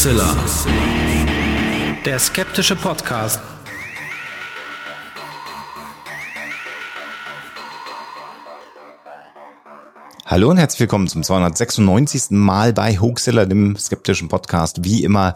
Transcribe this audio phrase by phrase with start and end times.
[0.00, 0.34] Hoaxilla.
[2.06, 3.38] Der skeptische Podcast.
[10.24, 12.30] Hallo und herzlich willkommen zum 296.
[12.30, 14.82] Mal bei Hoaxilla, dem skeptischen Podcast.
[14.84, 15.34] Wie immer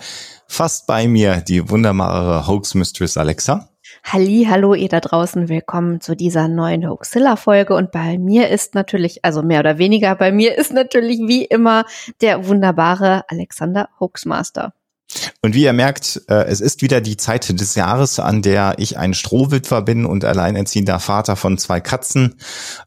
[0.48, 3.68] fast bei mir die wunderbare Hoax Mistress Alexa.
[4.02, 7.74] Halli, hallo ihr da draußen, willkommen zu dieser neuen Hoaxilla-Folge.
[7.74, 11.84] Und bei mir ist natürlich, also mehr oder weniger, bei mir ist natürlich wie immer
[12.20, 14.74] der wunderbare Alexander Hoaxmaster.
[15.42, 18.98] Und wie ihr merkt, äh, es ist wieder die Zeit des Jahres, an der ich
[18.98, 22.36] ein Strohwitwer bin und alleinerziehender Vater von zwei Katzen,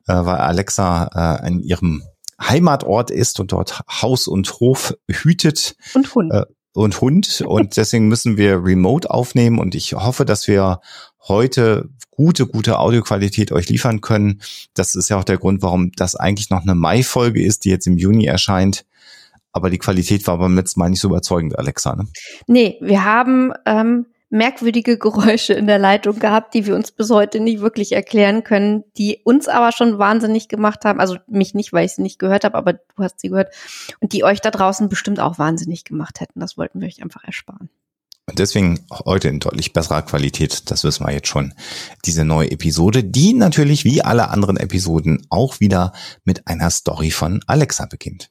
[0.08, 2.04] äh, weil Alexa äh, in ihrem
[2.42, 5.76] Heimatort ist und dort Haus und Hof hütet.
[5.94, 6.34] Und Hund.
[6.78, 7.44] Und Hund.
[7.46, 9.58] Und deswegen müssen wir remote aufnehmen.
[9.58, 10.80] Und ich hoffe, dass wir
[11.28, 14.42] heute gute, gute Audioqualität euch liefern können.
[14.76, 17.88] Das ist ja auch der Grund, warum das eigentlich noch eine Mai-Folge ist, die jetzt
[17.88, 18.86] im Juni erscheint.
[19.52, 21.96] Aber die Qualität war beim letzten Mal nicht so überzeugend, Alexa.
[21.96, 22.08] Ne?
[22.46, 27.40] Nee, wir haben ähm, merkwürdige Geräusche in der Leitung gehabt, die wir uns bis heute
[27.40, 31.00] nicht wirklich erklären können, die uns aber schon wahnsinnig gemacht haben.
[31.00, 33.54] Also mich nicht, weil ich sie nicht gehört habe, aber du hast sie gehört.
[34.00, 36.40] Und die euch da draußen bestimmt auch wahnsinnig gemacht hätten.
[36.40, 37.70] Das wollten wir euch einfach ersparen.
[38.30, 41.54] Und deswegen heute in deutlich besserer Qualität, das wissen wir jetzt schon,
[42.05, 45.94] diese neue Episode, die natürlich wie alle anderen Episoden auch wieder
[46.26, 48.30] mit einer Story von Alexa beginnt.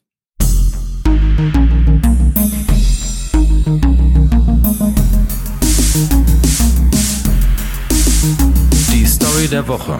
[8.93, 9.99] Die Story der Woche.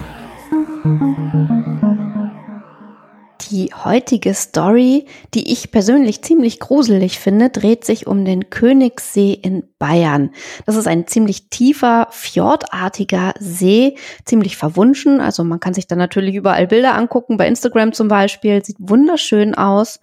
[3.49, 9.63] Die heutige Story, die ich persönlich ziemlich gruselig finde, dreht sich um den Königssee in
[9.79, 10.29] Bayern.
[10.67, 15.19] Das ist ein ziemlich tiefer, fjordartiger See, ziemlich verwunschen.
[15.19, 18.63] Also man kann sich da natürlich überall Bilder angucken, bei Instagram zum Beispiel.
[18.63, 19.99] Sieht wunderschön aus,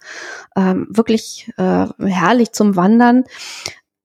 [0.57, 3.23] ähm, wirklich äh, herrlich zum Wandern.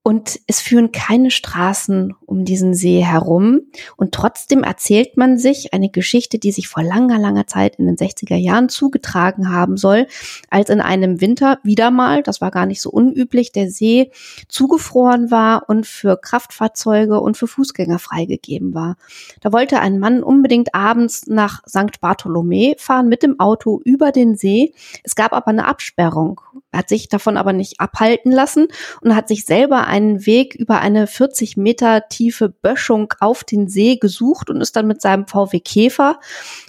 [0.03, 3.61] Und es führen keine Straßen um diesen See herum.
[3.99, 7.97] Und trotzdem erzählt man sich eine Geschichte, die sich vor langer, langer Zeit in den
[7.97, 10.07] 60er Jahren zugetragen haben soll,
[10.49, 14.11] als in einem Winter wieder mal, das war gar nicht so unüblich, der See
[14.49, 18.97] zugefroren war und für Kraftfahrzeuge und für Fußgänger freigegeben war.
[19.43, 22.01] Da wollte ein Mann unbedingt abends nach St.
[22.01, 24.73] Bartholomä fahren mit dem Auto über den See.
[25.05, 26.41] Es gab aber eine Absperrung.
[26.73, 28.69] Er hat sich davon aber nicht abhalten lassen
[29.03, 33.97] und hat sich selber einen Weg über eine 40 Meter tiefe Böschung auf den See
[33.97, 36.19] gesucht und ist dann mit seinem VW Käfer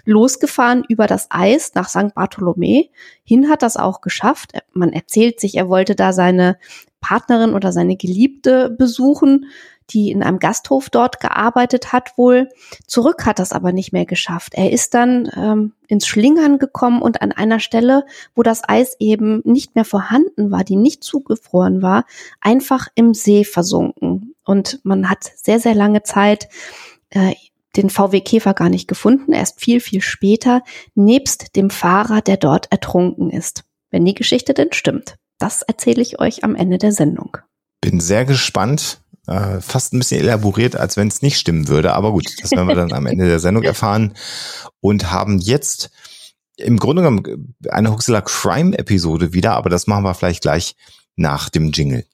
[0.03, 2.13] losgefahren über das Eis nach St.
[2.13, 2.89] Bartholomä.
[3.23, 4.51] Hin hat das auch geschafft.
[4.73, 6.57] Man erzählt sich, er wollte da seine
[6.99, 9.45] Partnerin oder seine Geliebte besuchen
[9.93, 12.49] die in einem Gasthof dort gearbeitet hat wohl.
[12.87, 14.53] Zurück hat das aber nicht mehr geschafft.
[14.55, 19.41] Er ist dann ähm, ins Schlingern gekommen und an einer Stelle, wo das Eis eben
[19.43, 22.05] nicht mehr vorhanden war, die nicht zugefroren war,
[22.39, 24.35] einfach im See versunken.
[24.45, 26.47] Und man hat sehr, sehr lange Zeit
[27.09, 27.33] äh,
[27.75, 30.61] den VW Käfer gar nicht gefunden, erst viel, viel später,
[30.95, 33.63] nebst dem Fahrer, der dort ertrunken ist.
[33.91, 35.15] Wenn die Geschichte denn stimmt.
[35.39, 37.37] Das erzähle ich euch am Ende der Sendung.
[37.81, 41.93] Bin sehr gespannt äh, fast ein bisschen elaboriert, als wenn es nicht stimmen würde.
[41.93, 44.13] Aber gut, das werden wir dann am Ende der Sendung erfahren
[44.79, 45.91] und haben jetzt
[46.57, 50.75] im Grunde genommen eine Huxela Crime Episode wieder, aber das machen wir vielleicht gleich
[51.15, 52.05] nach dem Jingle.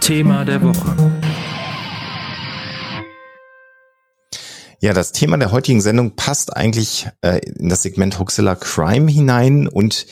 [0.00, 1.17] Thema der Woche.
[4.80, 9.66] Ja, das Thema der heutigen Sendung passt eigentlich äh, in das Segment Hoxilla Crime hinein
[9.66, 10.06] und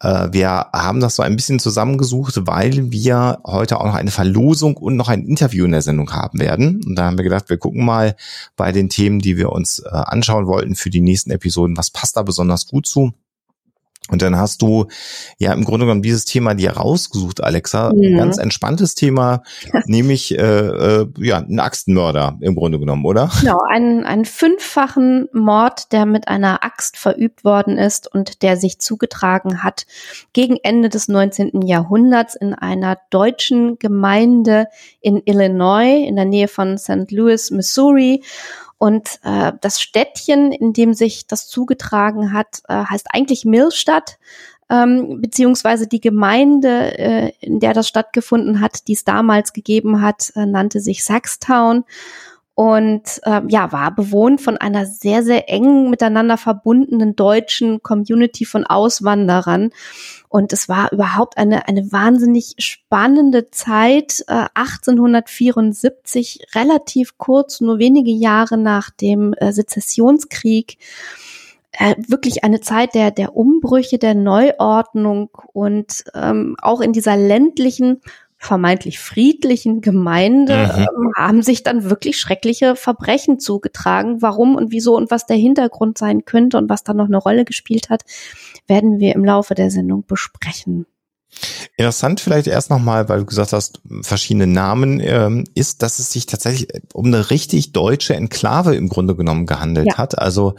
[0.00, 4.76] äh, wir haben das so ein bisschen zusammengesucht, weil wir heute auch noch eine Verlosung
[4.76, 6.80] und noch ein Interview in der Sendung haben werden.
[6.84, 8.16] Und da haben wir gedacht, wir gucken mal
[8.56, 12.16] bei den Themen, die wir uns äh, anschauen wollten für die nächsten Episoden, was passt
[12.16, 13.12] da besonders gut zu.
[14.10, 14.86] Und dann hast du
[15.38, 17.92] ja im Grunde genommen dieses Thema dir rausgesucht, Alexa.
[17.92, 18.02] Mhm.
[18.02, 19.42] Ein ganz entspanntes Thema,
[19.86, 23.30] nämlich äh, äh, ja, ein Axtmörder im Grunde genommen, oder?
[23.40, 28.78] Genau, einen, einen fünffachen Mord, der mit einer Axt verübt worden ist und der sich
[28.78, 29.86] zugetragen hat
[30.32, 31.62] gegen Ende des 19.
[31.62, 34.68] Jahrhunderts in einer deutschen Gemeinde
[35.00, 37.10] in Illinois, in der Nähe von St.
[37.10, 38.22] Louis, Missouri.
[38.78, 44.18] Und äh, das Städtchen, in dem sich das zugetragen hat, äh, heißt eigentlich Millstadt,
[44.70, 50.32] ähm, beziehungsweise die Gemeinde, äh, in der das stattgefunden hat, die es damals gegeben hat,
[50.36, 51.84] äh, nannte sich Saxtown.
[52.54, 58.66] und äh, ja, war bewohnt von einer sehr, sehr eng miteinander verbundenen deutschen Community von
[58.66, 59.70] Auswanderern.
[60.28, 68.10] Und es war überhaupt eine, eine wahnsinnig spannende Zeit, äh, 1874, relativ kurz, nur wenige
[68.10, 70.78] Jahre nach dem äh, Sezessionskrieg.
[71.72, 78.00] Äh, wirklich eine Zeit der, der Umbrüche, der Neuordnung und ähm, auch in dieser ländlichen
[78.40, 80.80] vermeintlich friedlichen Gemeinde mhm.
[80.80, 84.22] ähm, haben sich dann wirklich schreckliche Verbrechen zugetragen.
[84.22, 87.44] Warum und wieso und was der Hintergrund sein könnte und was da noch eine Rolle
[87.44, 88.04] gespielt hat,
[88.68, 90.86] werden wir im Laufe der Sendung besprechen.
[91.76, 96.26] Interessant vielleicht erst nochmal, weil du gesagt hast, verschiedene Namen, ähm, ist, dass es sich
[96.26, 99.98] tatsächlich um eine richtig deutsche Enklave im Grunde genommen gehandelt ja.
[99.98, 100.18] hat.
[100.18, 100.54] Also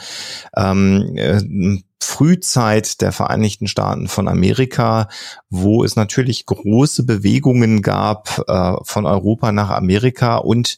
[0.56, 5.10] ähm, äh, Frühzeit der Vereinigten Staaten von Amerika,
[5.50, 10.78] wo es natürlich große Bewegungen gab äh, von Europa nach Amerika und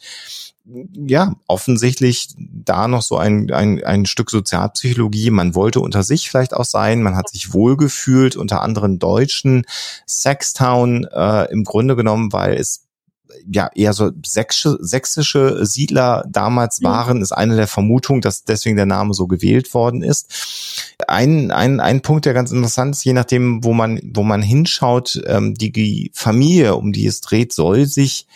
[0.65, 5.31] ja, offensichtlich da noch so ein, ein, ein Stück Sozialpsychologie.
[5.31, 9.65] Man wollte unter sich vielleicht auch sein, man hat sich wohlgefühlt, unter anderen Deutschen.
[10.07, 12.85] Sextown äh, im Grunde genommen, weil es
[13.49, 16.85] ja eher so sächsische, sächsische Siedler damals mhm.
[16.85, 20.95] waren, ist eine der Vermutungen, dass deswegen der Name so gewählt worden ist.
[21.07, 25.21] Ein, ein, ein Punkt, der ganz interessant ist, je nachdem, wo man, wo man hinschaut,
[25.25, 28.27] ähm, die Familie, um die es dreht, soll sich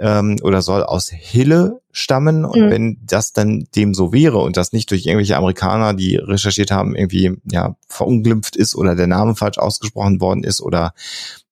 [0.00, 2.44] ähm, oder soll aus Hille stammen.
[2.44, 2.70] Und mhm.
[2.70, 6.96] wenn das dann dem so wäre und das nicht durch irgendwelche Amerikaner, die recherchiert haben,
[6.96, 10.94] irgendwie ja verunglimpft ist oder der Name falsch ausgesprochen worden ist oder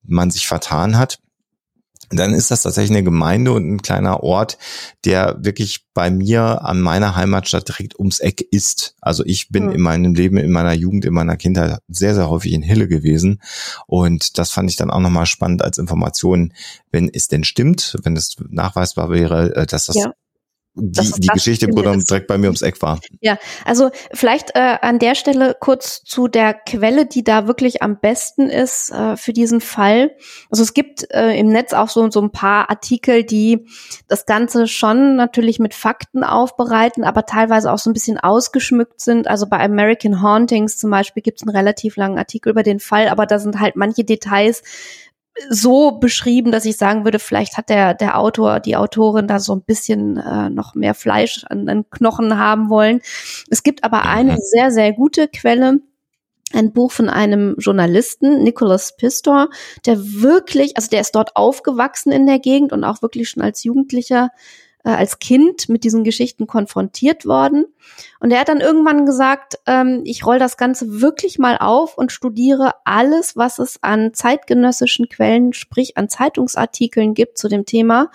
[0.03, 1.19] man sich vertan hat,
[2.11, 4.59] dann ist das tatsächlich eine Gemeinde und ein kleiner Ort,
[5.05, 8.95] der wirklich bei mir an meiner Heimatstadt direkt ums Eck ist.
[9.01, 9.73] Also ich bin mhm.
[9.73, 13.41] in meinem Leben, in meiner Jugend, in meiner Kindheit sehr, sehr häufig in Hille gewesen.
[13.87, 16.53] Und das fand ich dann auch nochmal spannend als Information,
[16.91, 20.13] wenn es denn stimmt, wenn es nachweisbar wäre, äh, dass das ja
[20.81, 23.01] die, die Geschichte im Grunde direkt bei mir ums Eck war.
[23.21, 27.99] Ja, also vielleicht äh, an der Stelle kurz zu der Quelle, die da wirklich am
[27.99, 30.13] besten ist äh, für diesen Fall.
[30.51, 33.67] Also es gibt äh, im Netz auch so, so ein paar Artikel, die
[34.07, 39.29] das Ganze schon natürlich mit Fakten aufbereiten, aber teilweise auch so ein bisschen ausgeschmückt sind.
[39.29, 43.09] Also bei American Hauntings zum Beispiel gibt es einen relativ langen Artikel über den Fall,
[43.09, 44.63] aber da sind halt manche Details
[45.51, 49.55] so beschrieben, dass ich sagen würde, vielleicht hat der, der Autor, die Autorin da so
[49.55, 53.01] ein bisschen äh, noch mehr Fleisch an den Knochen haben wollen.
[53.49, 55.81] Es gibt aber eine sehr, sehr gute Quelle,
[56.53, 59.49] ein Buch von einem Journalisten, Nicholas Pistor,
[59.85, 63.65] der wirklich, also der ist dort aufgewachsen in der Gegend und auch wirklich schon als
[63.65, 64.31] Jugendlicher
[64.97, 67.67] als Kind mit diesen Geschichten konfrontiert worden.
[68.21, 72.13] Und er hat dann irgendwann gesagt, ähm, ich roll das Ganze wirklich mal auf und
[72.13, 78.11] studiere alles, was es an zeitgenössischen Quellen, sprich an Zeitungsartikeln gibt zu dem Thema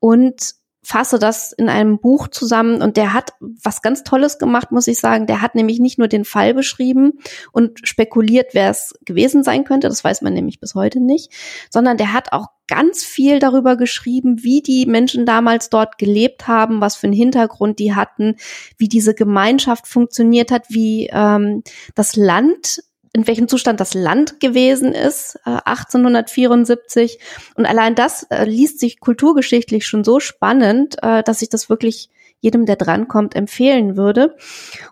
[0.00, 0.54] und
[0.86, 5.00] fasse das in einem Buch zusammen und der hat was ganz Tolles gemacht, muss ich
[5.00, 5.26] sagen.
[5.26, 7.14] Der hat nämlich nicht nur den Fall beschrieben
[7.50, 11.32] und spekuliert, wer es gewesen sein könnte, das weiß man nämlich bis heute nicht,
[11.70, 16.80] sondern der hat auch ganz viel darüber geschrieben, wie die Menschen damals dort gelebt haben,
[16.80, 18.36] was für einen Hintergrund die hatten,
[18.78, 21.64] wie diese Gemeinschaft funktioniert hat, wie ähm,
[21.96, 22.78] das Land
[23.16, 27.18] in welchem Zustand das Land gewesen ist, äh, 1874.
[27.54, 32.10] Und allein das äh, liest sich kulturgeschichtlich schon so spannend, äh, dass ich das wirklich
[32.40, 34.36] jedem, der drankommt, empfehlen würde.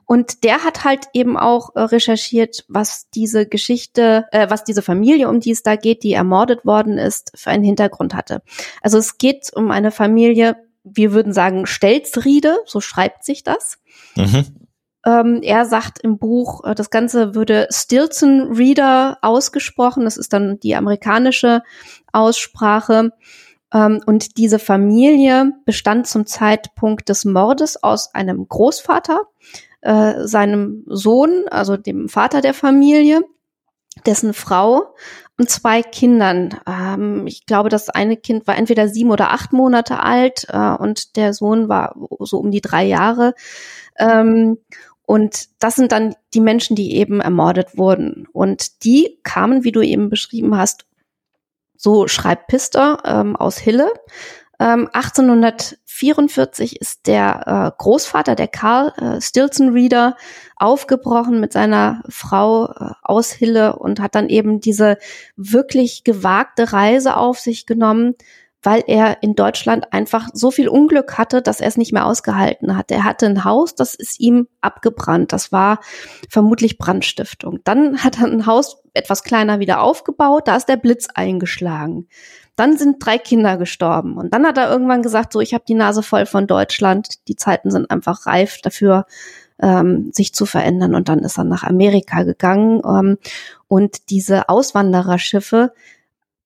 [0.06, 5.28] Und der hat halt eben auch äh, recherchiert, was diese Geschichte, äh, was diese Familie,
[5.28, 8.40] um die es da geht, die ermordet worden ist, für einen Hintergrund hatte.
[8.80, 13.76] Also es geht um eine Familie, wir würden sagen Stelzriede, so schreibt sich das.
[14.16, 14.63] Mhm.
[15.04, 20.04] Ähm, er sagt im Buch, äh, das Ganze würde Stilton Reader ausgesprochen.
[20.04, 21.62] Das ist dann die amerikanische
[22.12, 23.12] Aussprache.
[23.72, 29.22] Ähm, und diese Familie bestand zum Zeitpunkt des Mordes aus einem Großvater,
[29.82, 33.22] äh, seinem Sohn, also dem Vater der Familie,
[34.06, 34.94] dessen Frau
[35.38, 36.58] und zwei Kindern.
[36.66, 41.16] Ähm, ich glaube, das eine Kind war entweder sieben oder acht Monate alt äh, und
[41.16, 43.34] der Sohn war so um die drei Jahre.
[43.98, 44.58] Ähm,
[45.06, 48.26] und das sind dann die Menschen, die eben ermordet wurden.
[48.32, 50.86] Und die kamen, wie du eben beschrieben hast,
[51.76, 53.92] so schreibt Pister ähm, aus Hille.
[54.58, 60.16] Ähm, 1844 ist der äh, Großvater, der Karl äh, Stilson Reader,
[60.56, 64.96] aufgebrochen mit seiner Frau äh, aus Hille und hat dann eben diese
[65.36, 68.14] wirklich gewagte Reise auf sich genommen,
[68.64, 72.76] weil er in Deutschland einfach so viel Unglück hatte, dass er es nicht mehr ausgehalten
[72.76, 72.90] hat.
[72.90, 75.32] Er hatte ein Haus, das ist ihm abgebrannt.
[75.32, 75.80] Das war
[76.28, 77.60] vermutlich Brandstiftung.
[77.64, 82.08] Dann hat er ein Haus etwas kleiner wieder aufgebaut, da ist der Blitz eingeschlagen.
[82.56, 84.16] Dann sind drei Kinder gestorben.
[84.16, 87.26] Und dann hat er irgendwann gesagt, so, ich habe die Nase voll von Deutschland.
[87.28, 89.06] Die Zeiten sind einfach reif dafür,
[89.60, 90.94] ähm, sich zu verändern.
[90.94, 92.80] Und dann ist er nach Amerika gegangen.
[92.86, 93.18] Ähm,
[93.66, 95.72] und diese Auswandererschiffe,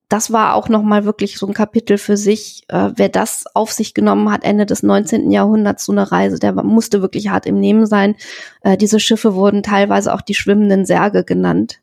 [0.08, 2.64] das war auch nochmal wirklich so ein Kapitel für sich.
[2.68, 5.30] Äh, wer das auf sich genommen hat, Ende des 19.
[5.30, 8.16] Jahrhunderts, so eine Reise, der musste wirklich hart im Nehmen sein.
[8.62, 11.80] Äh, diese Schiffe wurden teilweise auch die schwimmenden Särge genannt.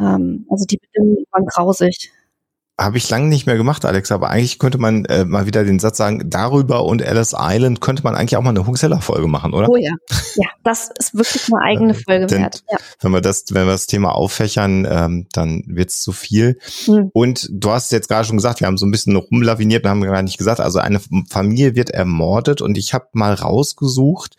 [0.00, 2.12] Ähm, also die Bedingungen waren grausig.
[2.76, 5.78] Habe ich lange nicht mehr gemacht, Alex, aber eigentlich könnte man äh, mal wieder den
[5.78, 9.68] Satz sagen, darüber und Ellis Island könnte man eigentlich auch mal eine Huxella-Folge machen, oder?
[9.68, 9.92] Oh ja.
[10.34, 12.64] Ja, das ist wirklich eine eigene äh, Folge Denn, wert.
[12.68, 12.78] Ja.
[13.00, 16.58] Wenn wir das, wenn wir das Thema auffächern, ähm, dann wird es zu viel.
[16.86, 17.10] Hm.
[17.12, 20.02] Und du hast jetzt gerade schon gesagt, wir haben so ein bisschen rumlaviniert und haben
[20.02, 21.00] gar nicht gesagt, also eine
[21.30, 24.36] Familie wird ermordet und ich habe mal rausgesucht,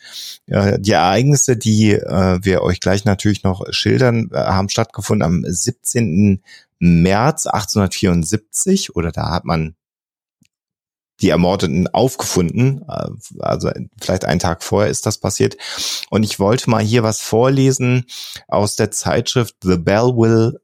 [0.47, 5.43] äh, die Ereignisse, die äh, wir euch gleich natürlich noch schildern, äh, haben stattgefunden am
[5.47, 6.41] 17.
[6.79, 9.75] März 1874 oder da hat man
[11.21, 12.83] die Ermordeten aufgefunden.
[12.89, 15.57] Äh, also vielleicht einen Tag vorher ist das passiert.
[16.09, 18.05] Und ich wollte mal hier was vorlesen
[18.47, 20.61] aus der Zeitschrift The Belleville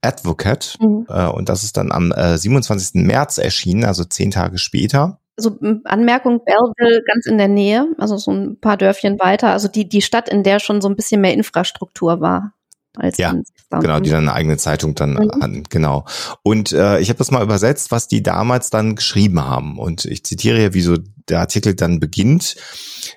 [0.00, 0.76] Advocate.
[0.80, 1.06] Mhm.
[1.08, 2.94] Äh, und das ist dann am 27.
[2.94, 5.20] Äh, März erschienen, also zehn Tage später.
[5.36, 9.50] Also Anmerkung, Belleville ganz in der Nähe, also so ein paar Dörfchen weiter.
[9.50, 12.52] Also die, die Stadt, in der schon so ein bisschen mehr Infrastruktur war
[12.96, 13.34] als ja,
[13.70, 15.30] genau, die dann eine eigene Zeitung dann mhm.
[15.40, 16.04] hatten, genau.
[16.42, 19.78] Und äh, ich habe das mal übersetzt, was die damals dann geschrieben haben.
[19.78, 22.56] Und ich zitiere hier, wie so der Artikel dann beginnt.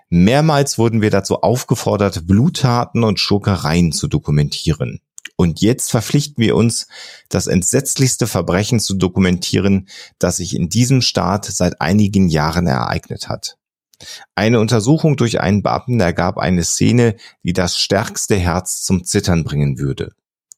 [0.10, 5.02] Mehrmals wurden wir dazu aufgefordert, Bluttaten und Schurkereien zu dokumentieren.
[5.38, 6.88] Und jetzt verpflichten wir uns,
[7.28, 13.58] das entsetzlichste Verbrechen zu dokumentieren, das sich in diesem Staat seit einigen Jahren ereignet hat.
[14.36, 19.78] Eine Untersuchung durch einen Beamten ergab eine Szene, die das stärkste Herz zum Zittern bringen
[19.78, 20.14] würde.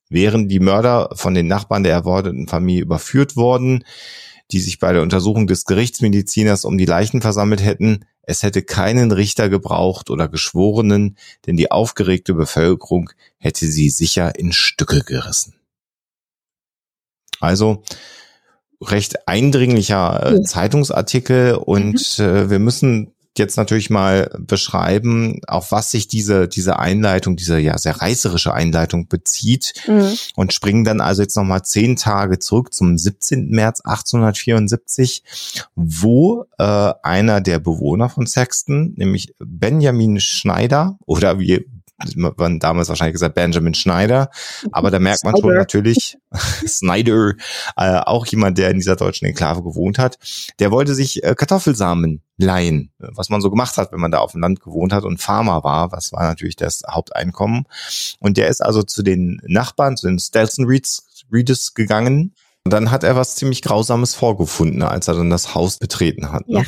[0.09, 3.83] Wären die Mörder von den Nachbarn der ermordeten Familie überführt worden,
[4.51, 9.11] die sich bei der Untersuchung des Gerichtsmediziners um die Leichen versammelt hätten, es hätte keinen
[9.13, 15.55] Richter gebraucht oder Geschworenen, denn die aufgeregte Bevölkerung hätte sie sicher in Stücke gerissen.
[17.39, 17.83] Also
[18.81, 22.23] recht eindringlicher äh, Zeitungsartikel und mhm.
[22.23, 27.77] äh, wir müssen jetzt natürlich mal beschreiben, auf was sich diese, diese Einleitung, diese ja
[27.77, 30.13] sehr reißerische Einleitung bezieht mhm.
[30.35, 33.49] und springen dann also jetzt nochmal zehn Tage zurück zum 17.
[33.49, 35.23] März 1874,
[35.75, 41.65] wo äh, einer der Bewohner von Sexton, nämlich Benjamin Schneider oder wie
[42.15, 44.29] man damals wahrscheinlich gesagt Benjamin Schneider,
[44.71, 46.17] aber da merkt man schon natürlich
[46.67, 47.33] Snyder,
[47.75, 50.17] äh, auch jemand, der in dieser deutschen Enklave gewohnt hat,
[50.59, 54.33] der wollte sich äh, Kartoffelsamen leihen, was man so gemacht hat, wenn man da auf
[54.33, 57.65] dem Land gewohnt hat und Farmer war, was war natürlich das Haupteinkommen.
[58.19, 62.35] Und der ist also zu den Nachbarn, zu den Stelson Reeds, Reeds gegangen
[62.67, 66.49] und dann hat er was ziemlich Grausames vorgefunden, als er dann das Haus betreten hat.
[66.49, 66.63] Ne?
[66.63, 66.65] Ja,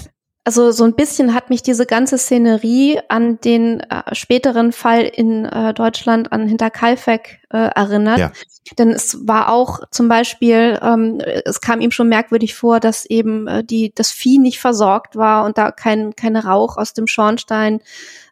[0.50, 5.46] also so ein bisschen hat mich diese ganze Szenerie an den äh, späteren Fall in
[5.46, 8.18] äh, Deutschland an Hinterkaifeck äh, erinnert.
[8.18, 8.32] Ja.
[8.80, 13.48] Denn es war auch zum Beispiel, ähm, es kam ihm schon merkwürdig vor, dass eben
[13.48, 17.82] äh, die das Vieh nicht versorgt war und da kein kein Rauch aus dem Schornstein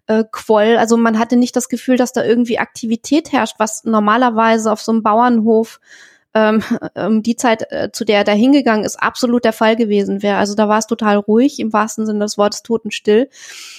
[0.08, 0.78] äh, quoll.
[0.78, 4.92] Also man hatte nicht das Gefühl, dass da irgendwie Aktivität herrscht, was normalerweise auf so
[4.92, 5.80] einem Bauernhof
[6.38, 6.64] ähm,
[6.96, 10.38] ähm, die Zeit, äh, zu der er da hingegangen ist, absolut der Fall gewesen wäre.
[10.38, 13.30] Also da war es total ruhig, im wahrsten Sinne des Wortes totenstill.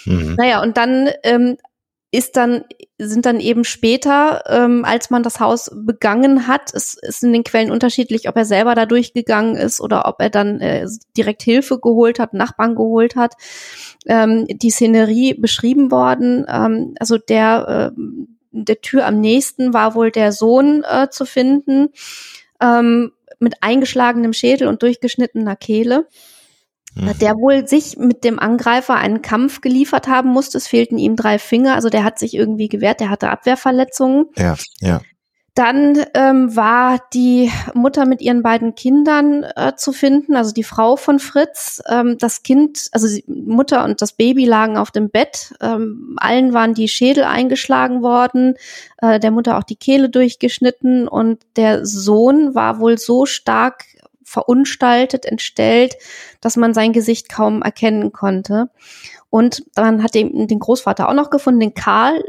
[0.05, 0.35] Mhm.
[0.37, 1.57] Naja, und dann ähm,
[2.11, 2.65] ist dann,
[2.99, 7.45] sind dann eben später, ähm, als man das Haus begangen hat, es ist in den
[7.45, 10.87] Quellen unterschiedlich, ob er selber da durchgegangen ist oder ob er dann äh,
[11.17, 13.35] direkt Hilfe geholt hat, Nachbarn geholt hat,
[14.07, 16.47] ähm, die Szenerie beschrieben worden.
[16.49, 18.01] Ähm, also der, äh,
[18.51, 21.91] der Tür am nächsten war wohl der Sohn äh, zu finden
[22.61, 26.07] ähm, mit eingeschlagenem Schädel und durchgeschnittener Kehle,
[26.95, 27.19] mhm.
[27.21, 30.59] der wohl sich mit dem Angreifer einen Kampf geliefert haben musste.
[30.59, 34.27] Es fehlten ihm drei Finger, also der hat sich irgendwie gewehrt, der hatte Abwehrverletzungen.
[34.37, 35.01] Ja, ja.
[35.59, 40.95] Dann ähm, war die Mutter mit ihren beiden Kindern äh, zu finden, also die Frau
[40.95, 41.83] von Fritz.
[41.89, 45.53] Ähm, das Kind, also die Mutter und das Baby lagen auf dem Bett.
[45.61, 48.55] Ähm, allen waren die Schädel eingeschlagen worden,
[48.99, 53.85] äh, der Mutter auch die Kehle durchgeschnitten und der Sohn war wohl so stark
[54.23, 55.97] verunstaltet, entstellt,
[56.41, 58.71] dass man sein Gesicht kaum erkennen konnte.
[59.29, 62.23] Und dann hat den, den Großvater auch noch gefunden, den Karl,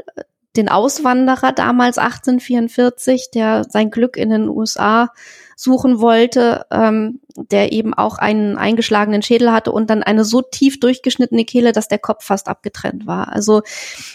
[0.55, 5.09] den Auswanderer damals 1844, der sein Glück in den USA
[5.55, 10.79] suchen wollte, ähm, der eben auch einen eingeschlagenen Schädel hatte und dann eine so tief
[10.79, 13.31] durchgeschnittene Kehle, dass der Kopf fast abgetrennt war.
[13.33, 13.61] Also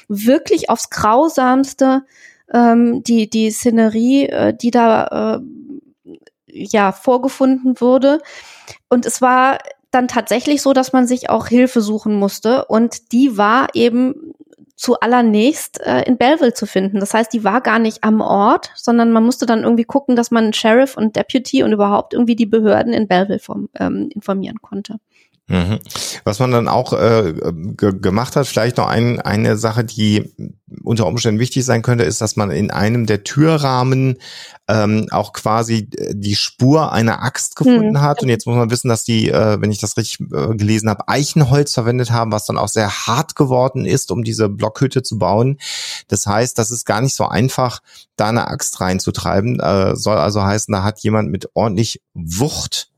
[0.08, 2.02] wirklich aufs Grausamste
[2.52, 5.40] ähm, die, die Szenerie, äh, die da äh,
[6.46, 8.20] ja vorgefunden wurde.
[8.88, 9.58] Und es war
[9.90, 12.64] dann tatsächlich so, dass man sich auch Hilfe suchen musste.
[12.64, 14.34] Und die war eben
[14.76, 16.98] zu allernächst äh, in Belleville zu finden.
[17.00, 20.30] Das heißt, die war gar nicht am Ort, sondern man musste dann irgendwie gucken, dass
[20.30, 24.96] man Sheriff und Deputy und überhaupt irgendwie die Behörden in Belleville vom, ähm, informieren konnte.
[25.46, 25.78] Mhm.
[26.24, 27.34] Was man dann auch äh,
[27.76, 30.32] gemacht hat, vielleicht noch ein, eine Sache, die
[30.82, 34.16] unter Umständen wichtig sein könnte, ist, dass man in einem der Türrahmen
[34.68, 38.00] ähm, auch quasi die Spur einer Axt gefunden mhm.
[38.00, 38.22] hat.
[38.22, 41.08] Und jetzt muss man wissen, dass die, äh, wenn ich das richtig äh, gelesen habe,
[41.08, 45.58] Eichenholz verwendet haben, was dann auch sehr hart geworden ist, um diese Blockhütte zu bauen.
[46.08, 47.80] Das heißt, das ist gar nicht so einfach,
[48.16, 49.60] da eine Axt reinzutreiben.
[49.60, 52.93] Äh, soll also heißen, da hat jemand mit ordentlich Wucht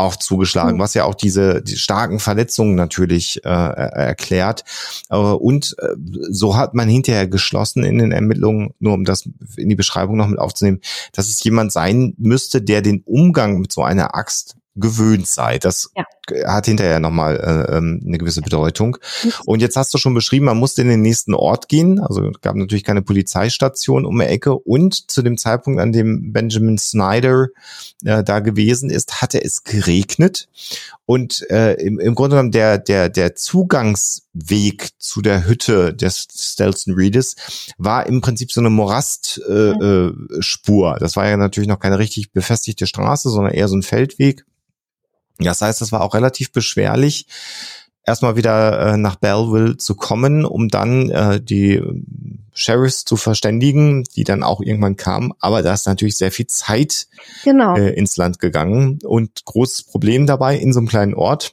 [0.00, 0.80] auch zugeschlagen, mhm.
[0.80, 4.64] was ja auch diese die starken Verletzungen natürlich äh, erklärt.
[5.10, 5.94] Äh, und äh,
[6.30, 10.28] so hat man hinterher geschlossen in den Ermittlungen, nur um das in die Beschreibung noch
[10.28, 10.80] mit aufzunehmen,
[11.12, 15.58] dass es jemand sein müsste, der den Umgang mit so einer Axt gewöhnt sei.
[15.58, 16.04] Das ja.
[16.46, 18.96] Hat hinterher nochmal äh, ähm, eine gewisse Bedeutung.
[19.44, 22.00] Und jetzt hast du schon beschrieben, man musste in den nächsten Ort gehen.
[22.00, 24.54] Also gab natürlich keine Polizeistation um die Ecke.
[24.54, 27.48] Und zu dem Zeitpunkt, an dem Benjamin Snyder
[28.04, 30.48] äh, da gewesen ist, hatte es geregnet.
[31.06, 36.94] Und äh, im, im Grunde genommen der, der, der Zugangsweg zu der Hütte des Stelson
[36.94, 37.34] Reedes
[37.78, 39.48] war im Prinzip so eine Morastspur.
[39.48, 40.96] Äh, äh, Spur.
[41.00, 44.44] das war ja natürlich noch keine richtig befestigte Straße, sondern eher so ein Feldweg.
[45.40, 47.26] Das heißt, es war auch relativ beschwerlich,
[48.06, 51.82] erstmal wieder äh, nach Belleville zu kommen, um dann äh, die
[52.52, 55.32] Sheriffs zu verständigen, die dann auch irgendwann kamen.
[55.38, 57.06] Aber da ist natürlich sehr viel Zeit
[57.44, 57.76] genau.
[57.76, 58.98] äh, ins Land gegangen.
[59.04, 61.52] Und großes Problem dabei in so einem kleinen Ort,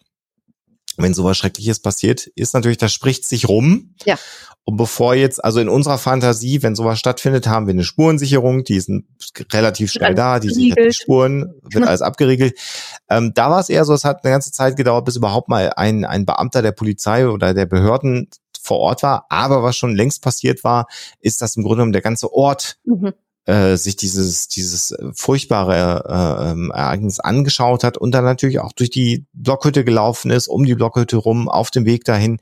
[0.98, 3.94] wenn sowas Schreckliches passiert, ist natürlich, das spricht sich rum.
[4.06, 4.18] Ja.
[4.70, 8.76] Und bevor jetzt, also in unserer Fantasie, wenn sowas stattfindet, haben wir eine Spurensicherung, die
[8.76, 8.92] ist
[9.54, 12.60] relativ schnell da, die sichert die Spuren, wird alles abgeriegelt.
[13.10, 15.72] Ähm, da war es eher so, es hat eine ganze Zeit gedauert, bis überhaupt mal
[15.78, 18.28] ein, ein Beamter der Polizei oder der Behörden
[18.62, 19.26] vor Ort war.
[19.30, 20.88] Aber was schon längst passiert war,
[21.22, 23.14] ist, dass im Grunde genommen der ganze Ort mhm.
[23.46, 28.90] äh, sich dieses, dieses furchtbare äh, ähm, Ereignis angeschaut hat und dann natürlich auch durch
[28.90, 32.42] die Blockhütte gelaufen ist, um die Blockhütte rum, auf dem Weg dahin.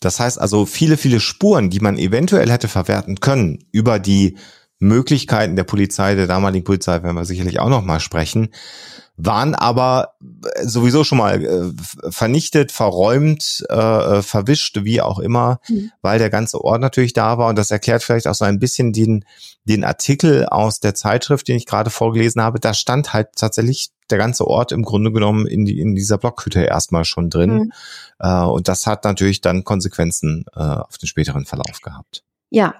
[0.00, 4.36] Das heißt also, viele, viele Spuren, die man eventuell hätte verwerten können über die
[4.78, 8.50] Möglichkeiten der Polizei, der damaligen Polizei, werden wir sicherlich auch noch mal sprechen,
[9.16, 10.14] waren aber
[10.54, 15.90] äh, sowieso schon mal äh, vernichtet, verräumt, äh, verwischt, wie auch immer, mhm.
[16.02, 17.48] weil der ganze Ort natürlich da war.
[17.48, 19.24] Und das erklärt vielleicht auch so ein bisschen den,
[19.64, 22.60] den Artikel aus der Zeitschrift, den ich gerade vorgelesen habe.
[22.60, 26.60] Da stand halt tatsächlich der ganze Ort im Grunde genommen in, die, in dieser Blockhütte
[26.60, 27.54] erstmal schon drin.
[27.54, 27.72] Mhm.
[28.18, 32.22] Äh, und das hat natürlich dann Konsequenzen äh, auf den späteren Verlauf gehabt.
[32.50, 32.74] Ja,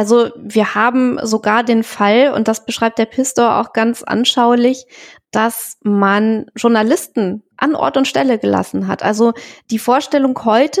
[0.00, 4.86] also wir haben sogar den Fall, und das beschreibt der Pistor auch ganz anschaulich,
[5.30, 9.02] dass man Journalisten an Ort und Stelle gelassen hat.
[9.02, 9.34] Also
[9.70, 10.80] die Vorstellung heute,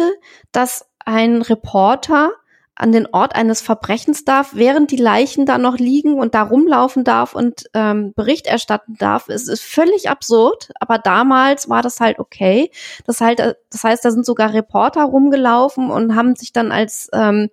[0.52, 2.30] dass ein Reporter
[2.74, 7.04] an den Ort eines Verbrechens darf, während die Leichen da noch liegen und da rumlaufen
[7.04, 10.70] darf und ähm, Bericht erstatten darf, ist, ist völlig absurd.
[10.80, 12.70] Aber damals war das halt okay.
[13.04, 13.38] Das, halt,
[13.70, 17.50] das heißt, da sind sogar Reporter rumgelaufen und haben sich dann als, ähm,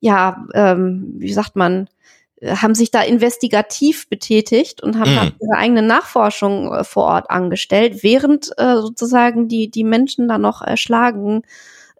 [0.00, 1.88] ja, ähm, wie sagt man,
[2.44, 5.32] haben sich da investigativ betätigt und haben mhm.
[5.40, 10.60] ihre eigene Nachforschung äh, vor Ort angestellt, während äh, sozusagen die, die Menschen da noch
[10.60, 11.42] erschlagen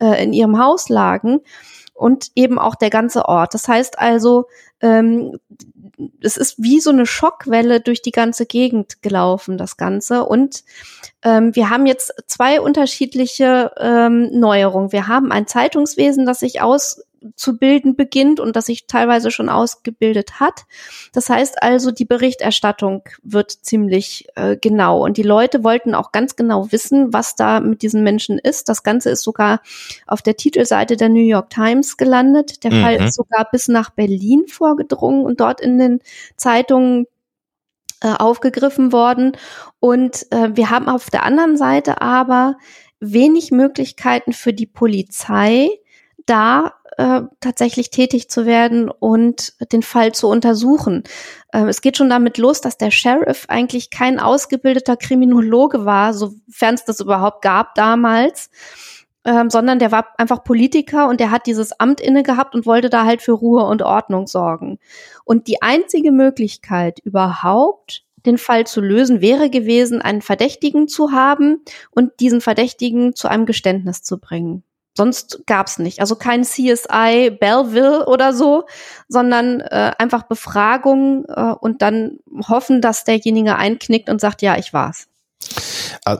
[0.01, 1.41] äh, in ihrem Haus lagen
[1.95, 3.55] und eben auch der ganze Ort.
[3.55, 4.47] Das heißt also,
[4.83, 5.39] ähm,
[6.21, 10.25] es ist wie so eine Schockwelle durch die ganze Gegend gelaufen, das Ganze.
[10.25, 10.65] Und
[11.23, 14.93] ähm, wir haben jetzt zwei unterschiedliche ähm, Neuerungen.
[14.93, 17.03] Wir haben ein Zeitungswesen, das sich aus
[17.35, 20.65] zu bilden beginnt und das sich teilweise schon ausgebildet hat.
[21.13, 26.37] Das heißt also, die Berichterstattung wird ziemlich äh, genau und die Leute wollten auch ganz
[26.37, 28.69] genau wissen, was da mit diesen Menschen ist.
[28.69, 29.61] Das Ganze ist sogar
[30.07, 32.65] auf der Titelseite der New York Times gelandet.
[32.65, 32.83] Der mhm.
[32.83, 36.01] Fall ist sogar bis nach Berlin vorgedrungen und dort in den
[36.37, 37.07] Zeitungen
[38.03, 39.33] äh, aufgegriffen worden.
[39.81, 42.57] Und äh, wir haben auf der anderen Seite aber
[43.01, 45.69] wenig Möglichkeiten für die Polizei,
[46.27, 51.05] da äh, tatsächlich tätig zu werden und den Fall zu untersuchen.
[51.53, 56.75] Äh, es geht schon damit los, dass der Sheriff eigentlich kein ausgebildeter Kriminologe war, sofern
[56.75, 58.51] es das überhaupt gab damals.
[59.27, 62.89] ähm, sondern der war einfach Politiker und der hat dieses Amt inne gehabt und wollte
[62.91, 64.79] da halt für Ruhe und Ordnung sorgen.
[65.25, 71.65] Und die einzige Möglichkeit überhaupt, den Fall zu lösen, wäre gewesen, einen Verdächtigen zu haben
[71.91, 74.63] und diesen Verdächtigen zu einem Geständnis zu bringen.
[74.97, 76.01] Sonst gab's nicht.
[76.01, 78.65] Also kein CSI Belleville oder so,
[79.09, 84.73] sondern äh, einfach Befragung äh, und dann hoffen, dass derjenige einknickt und sagt, ja, ich
[84.73, 85.09] war's.
[86.05, 86.17] Äh,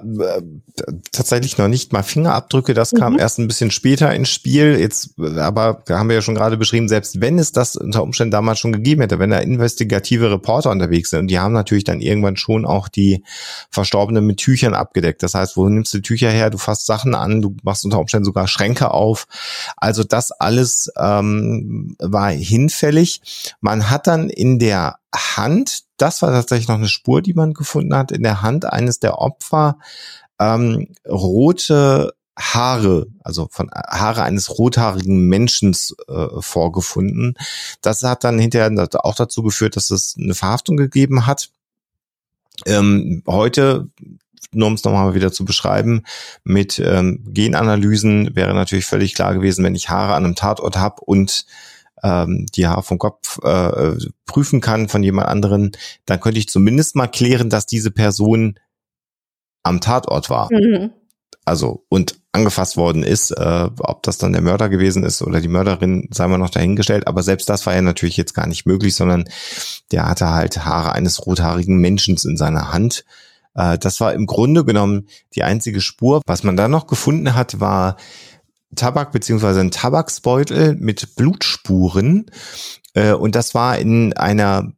[1.13, 3.19] tatsächlich noch nicht mal Fingerabdrücke, das kam mhm.
[3.19, 4.79] erst ein bisschen später ins Spiel.
[4.79, 8.59] Jetzt, aber haben wir ja schon gerade beschrieben, selbst wenn es das unter Umständen damals
[8.59, 12.37] schon gegeben hätte, wenn da investigative Reporter unterwegs sind und die haben natürlich dann irgendwann
[12.37, 13.25] schon auch die
[13.71, 15.23] Verstorbenen mit Tüchern abgedeckt.
[15.23, 16.51] Das heißt, wo nimmst du Tücher her?
[16.51, 19.27] Du fasst Sachen an, du machst unter Umständen sogar Schränke auf.
[19.77, 23.21] Also das alles ähm, war hinfällig.
[23.61, 27.95] Man hat dann in der Hand, das war tatsächlich noch eine Spur, die man gefunden
[27.95, 29.79] hat, in der Hand eines der Opfer
[30.39, 35.75] ähm, rote Haare, also von Haare eines rothaarigen Menschen
[36.09, 37.35] äh, vorgefunden.
[37.81, 41.51] Das hat dann hinterher auch dazu geführt, dass es eine Verhaftung gegeben hat.
[42.67, 43.89] Ähm, heute,
[44.53, 46.03] nur um es nochmal wieder zu beschreiben,
[46.45, 51.03] mit ähm, Genanalysen wäre natürlich völlig klar gewesen, wenn ich Haare an einem Tatort habe
[51.03, 51.47] und
[52.07, 55.73] ähm, die Haar vom Kopf äh, prüfen kann von jemand anderen,
[56.05, 58.59] dann könnte ich zumindest mal klären, dass diese Person
[59.65, 60.49] am Tatort war.
[60.53, 60.91] Mhm.
[61.45, 65.49] Also und angefasst worden ist, äh, ob das dann der Mörder gewesen ist oder die
[65.49, 67.07] Mörderin, sei mal noch dahingestellt.
[67.09, 69.29] Aber selbst das war ja natürlich jetzt gar nicht möglich, sondern
[69.91, 73.05] der hatte halt Haare eines rothaarigen Menschen in seiner Hand.
[73.55, 76.21] Äh, das war im Grunde genommen die einzige Spur.
[76.27, 77.97] Was man dann noch gefunden hat, war
[78.75, 82.27] Tabak beziehungsweise ein Tabaksbeutel mit Blutspuren.
[82.95, 84.73] Äh, und das war in einer,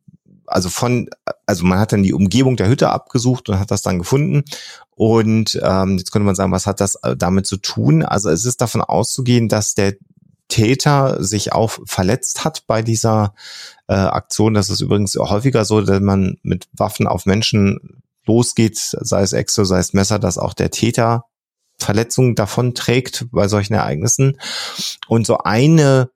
[0.47, 1.09] also von,
[1.47, 4.45] also man hat dann die Umgebung der Hütte abgesucht und hat das dann gefunden.
[4.91, 8.03] Und ähm, jetzt könnte man sagen, was hat das äh, damit zu tun?
[8.03, 9.95] Also es ist davon auszugehen, dass der
[10.49, 13.35] Täter sich auch verletzt hat bei dieser
[13.87, 14.55] äh, Aktion.
[14.55, 19.65] Das ist übrigens häufiger so, dass man mit Waffen auf Menschen losgeht, sei es Exo,
[19.65, 21.25] sei es Messer, dass auch der Täter
[21.79, 24.39] Verletzungen davon trägt bei solchen Ereignissen.
[25.09, 26.11] Und so eine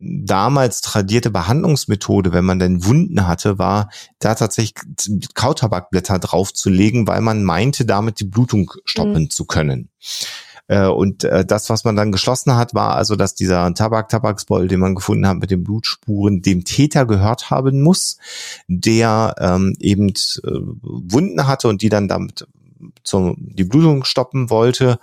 [0.00, 4.74] damals tradierte Behandlungsmethode, wenn man denn Wunden hatte, war da tatsächlich
[5.34, 9.30] Kautabakblätter draufzulegen, weil man meinte, damit die Blutung stoppen mhm.
[9.30, 9.88] zu können.
[10.68, 14.80] Äh, und äh, das, was man dann geschlossen hat, war also, dass dieser Tabak-Tabaksbeutel, den
[14.80, 18.18] man gefunden hat mit den Blutspuren, dem Täter gehört haben muss,
[18.68, 20.12] der ähm, eben äh,
[20.82, 22.46] Wunden hatte und die dann damit
[23.02, 24.98] zum, die Blutung stoppen wollte.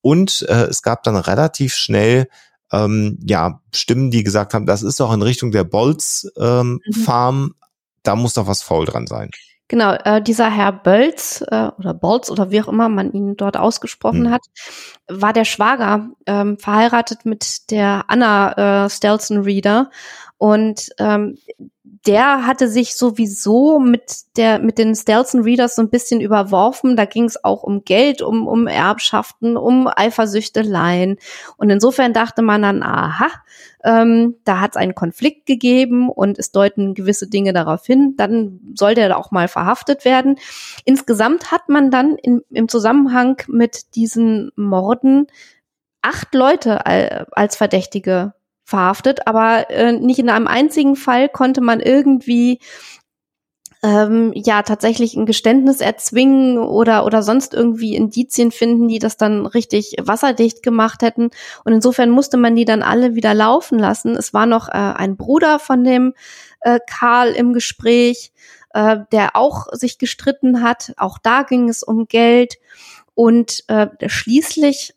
[0.00, 2.28] Und äh, es gab dann relativ schnell
[2.72, 6.92] ähm, ja Stimmen, die gesagt haben, das ist doch in Richtung der Bolz ähm, mhm.
[6.92, 7.54] Farm,
[8.02, 9.30] da muss doch was faul dran sein.
[9.72, 13.56] Genau, äh, dieser Herr Bölz äh, oder Bolz oder wie auch immer man ihn dort
[13.56, 14.30] ausgesprochen hm.
[14.30, 14.42] hat,
[15.08, 19.90] war der Schwager, ähm, verheiratet mit der Anna äh, Stelson Reader.
[20.36, 21.38] Und ähm,
[21.84, 26.96] der hatte sich sowieso mit der mit den Stelson Readers so ein bisschen überworfen.
[26.96, 31.16] Da ging es auch um Geld, um um Erbschaften, um Eifersüchteleien.
[31.56, 33.30] Und insofern dachte man dann, aha,
[33.82, 38.14] ähm, da hat es einen Konflikt gegeben und es deuten gewisse Dinge darauf hin.
[38.16, 40.38] Dann soll der auch mal verhaftet werden.
[40.84, 45.26] Insgesamt hat man dann in, im Zusammenhang mit diesen Morden
[46.00, 52.58] acht Leute als Verdächtige verhaftet, aber äh, nicht in einem einzigen Fall konnte man irgendwie
[53.82, 59.44] ähm, ja tatsächlich ein Geständnis erzwingen oder oder sonst irgendwie Indizien finden, die das dann
[59.44, 61.30] richtig wasserdicht gemacht hätten.
[61.64, 64.14] Und insofern musste man die dann alle wieder laufen lassen.
[64.16, 66.14] Es war noch äh, ein Bruder von dem
[66.60, 68.32] äh, Karl im Gespräch,
[68.72, 70.92] äh, der auch sich gestritten hat.
[70.96, 72.54] Auch da ging es um Geld.
[73.14, 74.94] Und äh, schließlich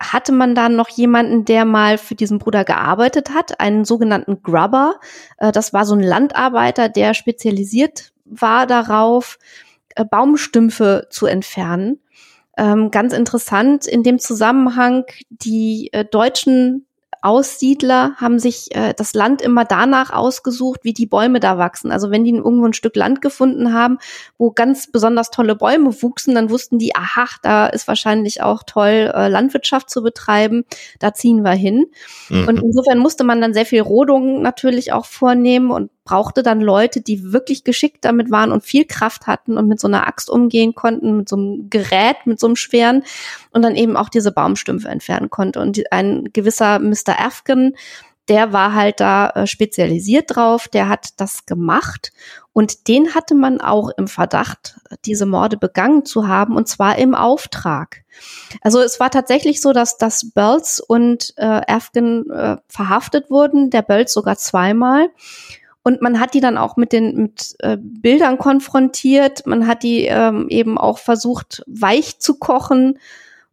[0.00, 5.00] hatte man dann noch jemanden, der mal für diesen Bruder gearbeitet hat, einen sogenannten Grubber.
[5.38, 9.38] Äh, das war so ein Landarbeiter, der spezialisiert war darauf,
[9.96, 12.00] äh, Baumstümpfe zu entfernen.
[12.56, 16.87] Ähm, ganz interessant in dem Zusammenhang, die äh, deutschen
[17.22, 21.90] Aussiedler haben sich äh, das Land immer danach ausgesucht, wie die Bäume da wachsen.
[21.90, 23.98] Also wenn die irgendwo ein Stück Land gefunden haben,
[24.36, 29.12] wo ganz besonders tolle Bäume wuchsen, dann wussten die, aha, da ist wahrscheinlich auch toll,
[29.14, 30.64] äh, Landwirtschaft zu betreiben.
[30.98, 31.86] Da ziehen wir hin.
[32.28, 32.48] Mhm.
[32.48, 37.02] Und insofern musste man dann sehr viel Rodung natürlich auch vornehmen und brauchte dann Leute,
[37.02, 40.74] die wirklich geschickt damit waren und viel Kraft hatten und mit so einer Axt umgehen
[40.74, 43.04] konnten, mit so einem Gerät, mit so einem schweren
[43.50, 45.60] und dann eben auch diese Baumstümpfe entfernen konnte.
[45.60, 47.20] Und ein gewisser Mr.
[47.20, 47.74] Afghan,
[48.28, 52.10] der war halt da äh, spezialisiert drauf, der hat das gemacht
[52.54, 57.14] und den hatte man auch im Verdacht, diese Morde begangen zu haben und zwar im
[57.14, 58.02] Auftrag.
[58.62, 63.82] Also es war tatsächlich so, dass das Bells und äh, Afghan äh, verhaftet wurden, der
[63.82, 65.10] Bells sogar zweimal.
[65.88, 69.46] Und man hat die dann auch mit den mit äh, Bildern konfrontiert.
[69.46, 72.98] Man hat die ähm, eben auch versucht weich zu kochen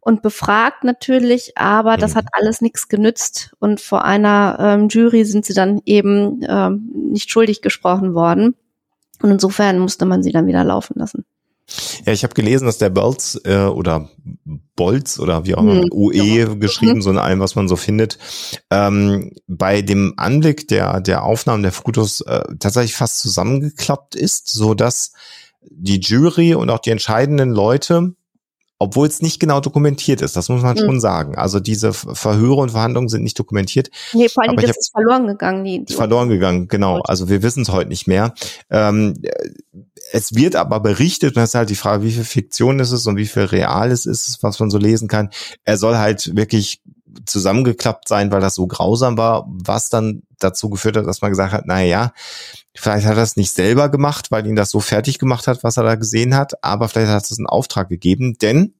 [0.00, 2.30] und befragt natürlich, aber das hat mhm.
[2.32, 7.62] alles nichts genützt und vor einer ähm, Jury sind sie dann eben ähm, nicht schuldig
[7.62, 8.54] gesprochen worden.
[9.22, 11.24] Und insofern musste man sie dann wieder laufen lassen.
[12.04, 14.08] Ja, ich habe gelesen, dass der Bolz äh, oder
[14.76, 15.90] Bolz oder wie auch immer hm.
[15.92, 16.54] UE ja.
[16.54, 18.18] geschrieben, so in allem, was man so findet,
[18.70, 24.74] ähm, bei dem Anblick der der Aufnahmen der Fotos äh, tatsächlich fast zusammengeklappt ist, so
[24.74, 25.12] dass
[25.68, 28.14] die Jury und auch die entscheidenden Leute
[28.78, 30.80] obwohl es nicht genau dokumentiert ist, das muss man mhm.
[30.80, 31.36] schon sagen.
[31.36, 33.90] Also diese Verhöre und Verhandlungen sind nicht dokumentiert.
[34.12, 35.64] Nee, vor allem, das ist verloren gegangen.
[35.64, 37.00] Die, die verloren gegangen, genau.
[37.00, 38.34] Also wir wissen es heute nicht mehr.
[38.70, 39.14] Ähm,
[40.12, 43.06] es wird aber berichtet, und das ist halt die Frage, wie viel Fiktion ist es
[43.06, 45.30] und wie viel real ist es, was man so lesen kann.
[45.64, 46.82] Er soll halt wirklich
[47.24, 51.52] zusammengeklappt sein, weil das so grausam war, was dann dazu geführt hat, dass man gesagt
[51.52, 52.12] hat, na ja,
[52.74, 55.76] vielleicht hat er es nicht selber gemacht, weil ihn das so fertig gemacht hat, was
[55.76, 58.74] er da gesehen hat, aber vielleicht hat es einen Auftrag gegeben, denn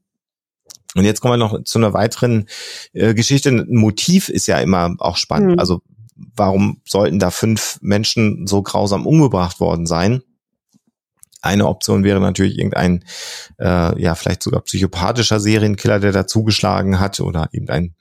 [0.94, 2.46] und jetzt kommen wir noch zu einer weiteren
[2.94, 3.50] äh, Geschichte.
[3.50, 5.52] Ein Motiv ist ja immer auch spannend.
[5.52, 5.58] Mhm.
[5.58, 5.82] Also
[6.34, 10.22] warum sollten da fünf Menschen so grausam umgebracht worden sein?
[11.42, 13.04] Eine Option wäre natürlich irgendein,
[13.58, 17.94] äh, ja, vielleicht sogar psychopathischer Serienkiller, der da zugeschlagen hat oder eben ein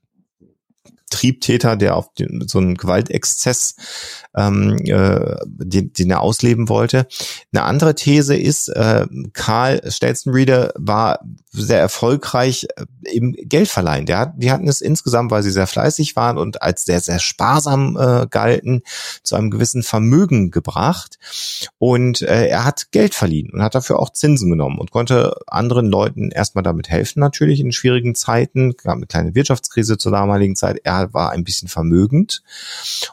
[1.16, 3.76] Triebtäter, der auf den, so einen Gewaltexzess,
[4.36, 7.08] ähm, äh, den, den er ausleben wollte.
[7.54, 11.20] Eine andere These ist, äh, Karl Stelzenreeder war
[11.52, 14.06] sehr erfolgreich äh, im Geldverleihen.
[14.06, 17.98] Der die hatten es insgesamt, weil sie sehr fleißig waren und als sehr, sehr sparsam
[17.98, 18.82] äh, galten,
[19.24, 21.18] zu einem gewissen Vermögen gebracht.
[21.78, 25.88] Und äh, er hat Geld verliehen und hat dafür auch Zinsen genommen und konnte anderen
[25.88, 28.72] Leuten erstmal damit helfen, natürlich in schwierigen Zeiten.
[28.72, 30.80] Es gab eine kleine Wirtschaftskrise zur damaligen Zeit.
[30.84, 32.44] Er war ein bisschen vermögend.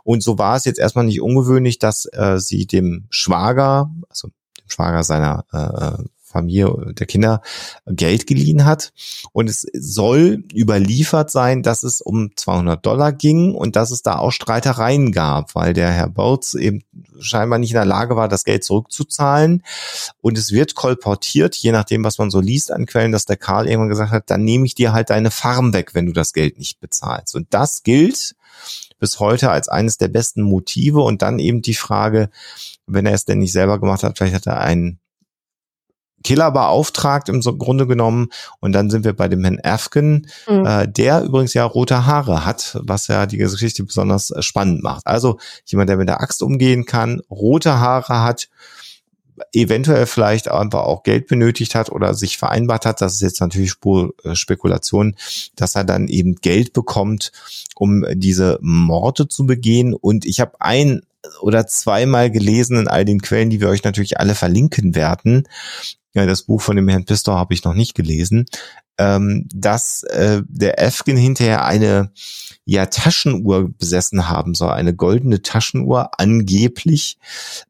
[0.05, 4.69] Und so war es jetzt erstmal nicht ungewöhnlich, dass äh, sie dem Schwager, also dem
[4.69, 7.43] Schwager seiner äh, Familie der Kinder
[7.87, 8.93] Geld geliehen hat.
[9.33, 14.19] Und es soll überliefert sein, dass es um 200 Dollar ging und dass es da
[14.19, 16.83] auch Streitereien gab, weil der Herr Bautz eben
[17.21, 19.63] scheinbar nicht in der Lage war, das Geld zurückzuzahlen.
[20.21, 23.67] Und es wird kolportiert, je nachdem, was man so liest an Quellen, dass der Karl
[23.67, 26.59] irgendwann gesagt hat, dann nehme ich dir halt deine Farm weg, wenn du das Geld
[26.59, 27.37] nicht bezahlst.
[27.37, 28.35] Und das gilt
[28.99, 31.01] bis heute als eines der besten Motive.
[31.01, 32.31] Und dann eben die Frage,
[32.87, 34.99] wenn er es denn nicht selber gemacht hat, vielleicht hat er einen
[36.23, 38.29] Killer beauftragt im Grunde genommen.
[38.61, 40.67] Und dann sind wir bei dem Herrn Afghan, mhm.
[40.67, 45.07] äh, der übrigens ja rote Haare hat, was ja die Geschichte besonders äh, spannend macht.
[45.07, 48.49] Also jemand, der mit der Axt umgehen kann, rote Haare hat,
[49.53, 53.71] eventuell vielleicht einfach auch Geld benötigt hat oder sich vereinbart hat, das ist jetzt natürlich
[53.71, 55.17] Spur, äh, Spekulation,
[55.57, 57.33] dass er dann eben Geld bekommt,
[57.75, 59.95] um diese Morde zu begehen.
[59.95, 61.03] Und ich habe ein
[61.41, 65.45] oder zweimal gelesen in all den Quellen, die wir euch natürlich alle verlinken werden,
[66.15, 68.47] ja, das Buch von dem Herrn Pistor habe ich noch nicht gelesen,
[68.99, 72.13] ähm, dass äh, der Efkin hinterher eine
[72.65, 77.19] ja Taschenuhr besessen haben soll, eine goldene Taschenuhr angeblich.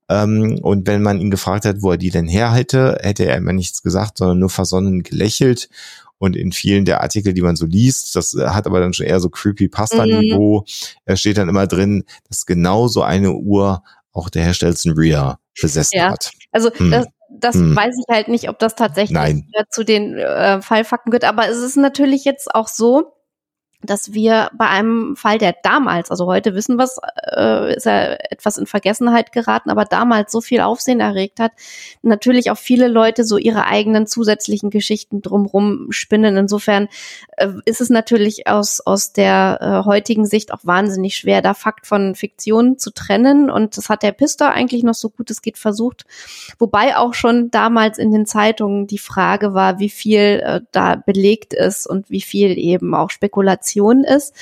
[0.08, 3.36] Ähm, und wenn man ihn gefragt hat, wo er die denn her hätte, hätte er
[3.36, 5.68] immer nichts gesagt, sondern nur versonnen gelächelt.
[6.18, 9.18] Und in vielen der Artikel, die man so liest, das hat aber dann schon eher
[9.18, 10.64] so creepy Pasta-Niveau,
[11.06, 11.16] mhm.
[11.16, 15.98] steht dann immer drin, dass genau so eine Uhr auch der Herr Stelzen Ria besessen
[15.98, 16.10] ja.
[16.12, 16.30] hat.
[16.52, 16.90] Also hm.
[16.90, 17.06] das,
[17.42, 17.76] das hm.
[17.76, 19.48] weiß ich halt nicht, ob das tatsächlich Nein.
[19.70, 21.24] zu den äh, Fallfakten gehört.
[21.24, 23.12] Aber es ist natürlich jetzt auch so,
[23.82, 26.98] dass wir bei einem Fall, der damals, also heute wissen wir es,
[27.36, 31.52] äh, ist er etwas in Vergessenheit geraten, aber damals so viel Aufsehen erregt hat,
[32.02, 36.36] natürlich auch viele Leute so ihre eigenen zusätzlichen Geschichten drumrum spinnen.
[36.36, 36.88] Insofern
[37.36, 41.86] äh, ist es natürlich aus, aus der äh, heutigen Sicht auch wahnsinnig schwer, da Fakt
[41.86, 43.50] von Fiktion zu trennen.
[43.50, 46.04] Und das hat der Pistor eigentlich noch so gut es geht versucht.
[46.58, 51.52] Wobei auch schon damals in den Zeitungen die Frage war, wie viel äh, da belegt
[51.52, 54.34] ist und wie viel eben auch Spekulation Information ist.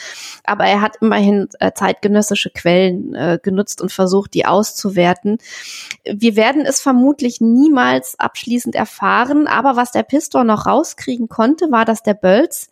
[0.45, 5.38] Aber er hat immerhin äh, zeitgenössische Quellen äh, genutzt und versucht, die auszuwerten.
[6.05, 11.85] Wir werden es vermutlich niemals abschließend erfahren, aber was der Pistor noch rauskriegen konnte, war,
[11.85, 12.71] dass der Bölz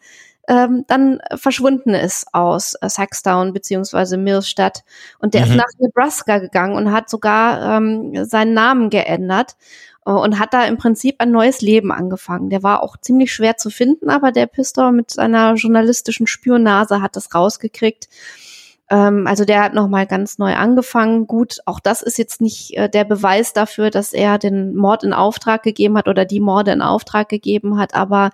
[0.49, 4.83] ähm, dann verschwunden ist aus äh, Saxtown beziehungsweise Millstadt.
[5.19, 5.51] Und der mhm.
[5.51, 9.57] ist nach Nebraska gegangen und hat sogar ähm, seinen Namen geändert.
[10.09, 12.49] Äh, und hat da im Prinzip ein neues Leben angefangen.
[12.51, 17.15] Der war auch ziemlich schwer zu finden, aber der Pistor mit seiner journalistischen Spürnase hat
[17.15, 18.09] das rausgekriegt.
[18.91, 21.27] Ähm, also der hat nochmal ganz neu angefangen.
[21.27, 25.13] Gut, auch das ist jetzt nicht äh, der Beweis dafür, dass er den Mord in
[25.13, 28.31] Auftrag gegeben hat oder die Morde in Auftrag gegeben hat, aber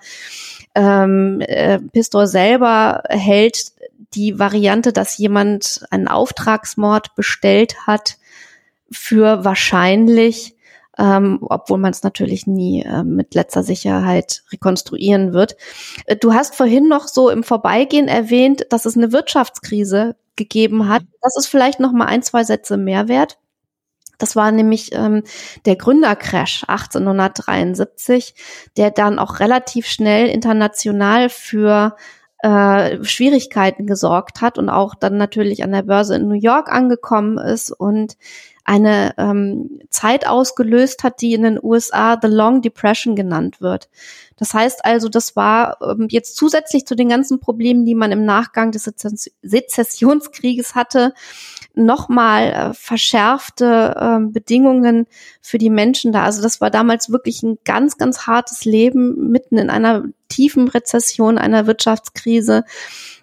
[0.77, 3.73] ähm, äh, Pistor selber hält
[4.15, 8.17] die Variante, dass jemand einen Auftragsmord bestellt hat,
[8.91, 10.54] für wahrscheinlich,
[10.99, 15.57] ähm, obwohl man es natürlich nie äh, mit letzter Sicherheit rekonstruieren wird.
[16.07, 21.03] Äh, du hast vorhin noch so im Vorbeigehen erwähnt, dass es eine Wirtschaftskrise gegeben hat.
[21.23, 23.39] Das ist vielleicht noch mal ein, zwei Sätze mehr wert.
[24.19, 25.25] Das war nämlich ähm,
[25.65, 28.35] der Gründercrash 1873,
[28.77, 31.97] der dann auch relativ schnell international für
[32.45, 37.39] äh, Schwierigkeiten gesorgt hat und auch dann natürlich an der Börse in New York angekommen
[37.39, 38.17] ist und
[38.65, 43.91] eine ähm, Zeit ausgelöst hat, die in den USA The Long Depression genannt wird.
[44.37, 48.25] Das heißt also, das war ähm, jetzt zusätzlich zu den ganzen Problemen, die man im
[48.25, 48.91] Nachgang des
[49.43, 51.13] Sezessionskrieges hatte,
[51.75, 55.07] nochmal äh, verschärfte äh, Bedingungen
[55.43, 56.25] für die Menschen da.
[56.25, 61.37] Also das war damals wirklich ein ganz, ganz hartes Leben mitten in einer tiefen Rezession,
[61.37, 62.65] einer Wirtschaftskrise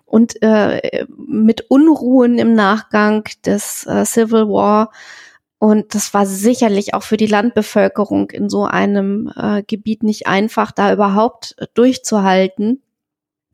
[0.05, 4.91] und äh, mit Unruhen im Nachgang des äh, Civil War.
[5.61, 10.71] Und das war sicherlich auch für die Landbevölkerung in so einem äh, Gebiet nicht einfach,
[10.71, 12.81] da überhaupt durchzuhalten.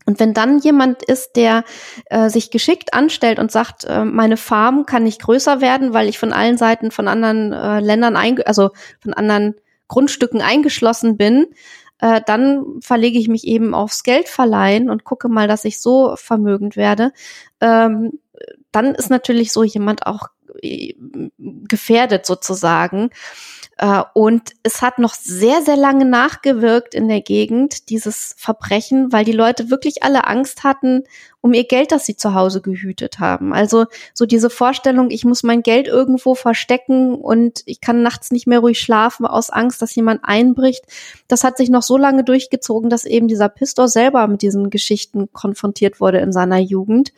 [0.06, 1.66] Und wenn dann jemand ist, der
[2.06, 6.18] äh, sich geschickt anstellt und sagt, äh, meine Farm kann nicht größer werden, weil ich
[6.18, 8.70] von allen Seiten von anderen äh, Ländern, also
[9.02, 9.56] von anderen
[9.90, 11.48] Grundstücken eingeschlossen bin,
[12.00, 16.16] äh, dann verlege ich mich eben aufs Geld verleihen und gucke mal, dass ich so
[16.16, 17.12] vermögend werde.
[17.60, 18.14] Ähm,
[18.72, 20.30] dann ist natürlich so jemand auch
[21.38, 23.10] gefährdet sozusagen.
[23.78, 29.26] Äh, und es hat noch sehr, sehr lange nachgewirkt in der Gegend, dieses Verbrechen, weil
[29.26, 31.04] die Leute wirklich alle Angst hatten
[31.48, 33.54] um ihr Geld, das sie zu Hause gehütet haben.
[33.54, 38.48] Also so diese Vorstellung, ich muss mein Geld irgendwo verstecken und ich kann nachts nicht
[38.48, 40.84] mehr ruhig schlafen aus Angst, dass jemand einbricht.
[41.28, 45.32] Das hat sich noch so lange durchgezogen, dass eben dieser Pistor selber mit diesen Geschichten
[45.32, 47.14] konfrontiert wurde in seiner Jugend.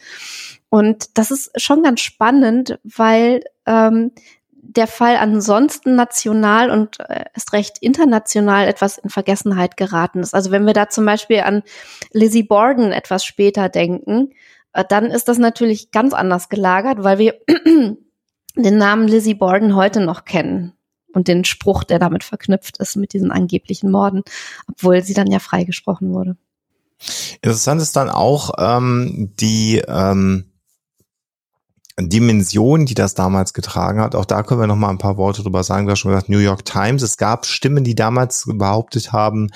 [0.70, 4.12] Und das ist schon ganz spannend, weil ähm,
[4.62, 10.36] der Fall ansonsten national und äh, erst recht international etwas in Vergessenheit geraten ist.
[10.36, 11.64] Also wenn wir da zum Beispiel an
[12.12, 14.34] Lizzie Borden etwas später denken,
[14.74, 17.36] äh, dann ist das natürlich ganz anders gelagert, weil wir
[18.56, 20.74] den Namen Lizzie Borden heute noch kennen
[21.14, 24.22] und den Spruch, der damit verknüpft ist mit diesen angeblichen Morden,
[24.68, 26.38] obwohl sie dann ja freigesprochen wurde.
[27.42, 30.49] Interessant ist dann auch ähm, die ähm
[32.08, 34.16] Dimension, die das damals getragen hat.
[34.16, 35.86] Auch da können wir noch mal ein paar Worte drüber sagen.
[35.86, 37.02] Du hast schon gesagt, New York Times.
[37.02, 39.50] Es gab Stimmen, die damals behauptet haben,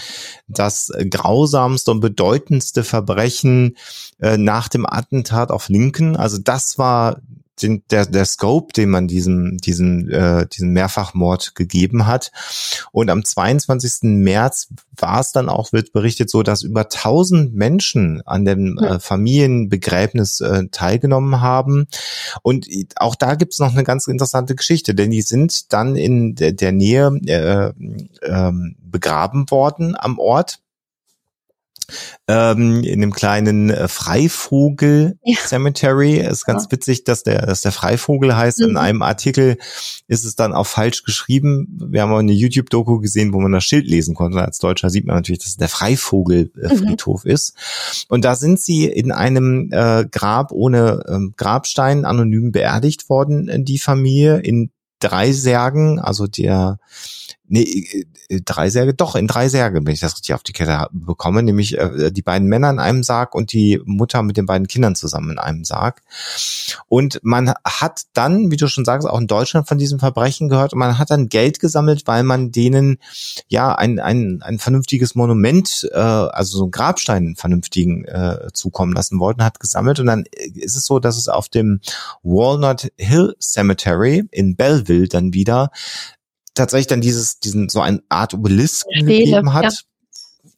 [0.48, 3.78] das grausamste und bedeutendste Verbrechen
[4.20, 6.16] äh, nach dem Attentat auf Lincoln.
[6.16, 7.18] Also das war
[7.62, 12.32] den, der, der Scope, den man diesem, diesen, äh, diesen Mehrfachmord gegeben hat.
[12.92, 14.04] Und am 22.
[14.04, 19.00] März war es dann auch, wird berichtet, so, dass über 1000 Menschen an dem äh,
[19.00, 21.88] Familienbegräbnis äh, teilgenommen haben.
[22.42, 26.54] Und auch da gibt's noch eine ganz interessante Geschichte, denn die sind dann in der,
[26.54, 27.72] der Nähe äh,
[28.22, 30.60] äh, begraben worden am Ort
[32.28, 35.38] ähm, in dem kleinen äh, Freivogel ja.
[35.46, 36.20] Cemetery.
[36.20, 36.72] Es ist ganz ja.
[36.72, 38.60] witzig, dass der, dass der Freivogel heißt.
[38.60, 38.70] Mhm.
[38.70, 39.58] In einem Artikel
[40.08, 41.68] ist es dann auch falsch geschrieben.
[41.90, 44.42] Wir haben auch eine YouTube-Doku gesehen, wo man das Schild lesen konnte.
[44.42, 47.32] Als Deutscher sieht man natürlich, dass es der Freivogelfriedhof mhm.
[47.32, 47.56] ist.
[48.10, 53.80] Und da sind sie in einem äh, Grab ohne ähm, Grabstein anonym beerdigt worden, die
[53.80, 56.80] Familie, in drei Särgen, also der
[57.48, 60.88] nee, äh, drei Särge, doch, in drei Särge, wenn ich das richtig auf die Kette
[60.92, 64.68] bekomme, nämlich äh, die beiden Männer in einem Sarg und die Mutter mit den beiden
[64.68, 66.02] Kindern zusammen in einem Sarg.
[66.88, 70.74] Und man hat dann, wie du schon sagst, auch in Deutschland von diesem Verbrechen gehört
[70.74, 72.98] und man hat dann Geld gesammelt, weil man denen
[73.48, 79.20] ja ein, ein, ein vernünftiges Monument, äh, also so ein Grabstein vernünftigen äh, zukommen lassen
[79.20, 80.26] wollten, hat gesammelt und dann
[80.56, 81.82] ist es so, dass es auf dem
[82.24, 85.72] Walnut Hill Cemetery in Belleville dann wieder
[86.54, 89.64] tatsächlich dann dieses, diesen, so eine Art Obelisk gegeben hat.
[89.64, 89.72] Ja.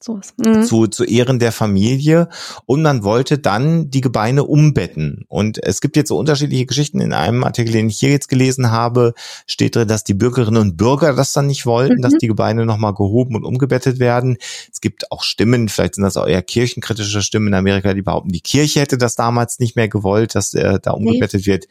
[0.07, 0.63] Mhm.
[0.63, 2.29] Zu, zu Ehren der Familie
[2.65, 5.25] und man wollte dann die Gebeine umbetten.
[5.29, 7.01] Und es gibt jetzt so unterschiedliche Geschichten.
[7.01, 9.13] In einem Artikel, den ich hier jetzt gelesen habe,
[9.47, 12.01] steht drin, dass die Bürgerinnen und Bürger das dann nicht wollten, mhm.
[12.01, 14.37] dass die Gebeine nochmal gehoben und umgebettet werden.
[14.71, 18.29] Es gibt auch Stimmen, vielleicht sind das auch eher kirchenkritische Stimmen in Amerika, die behaupten,
[18.29, 21.53] die Kirche hätte das damals nicht mehr gewollt, dass äh, da umgebettet nee.
[21.53, 21.65] wird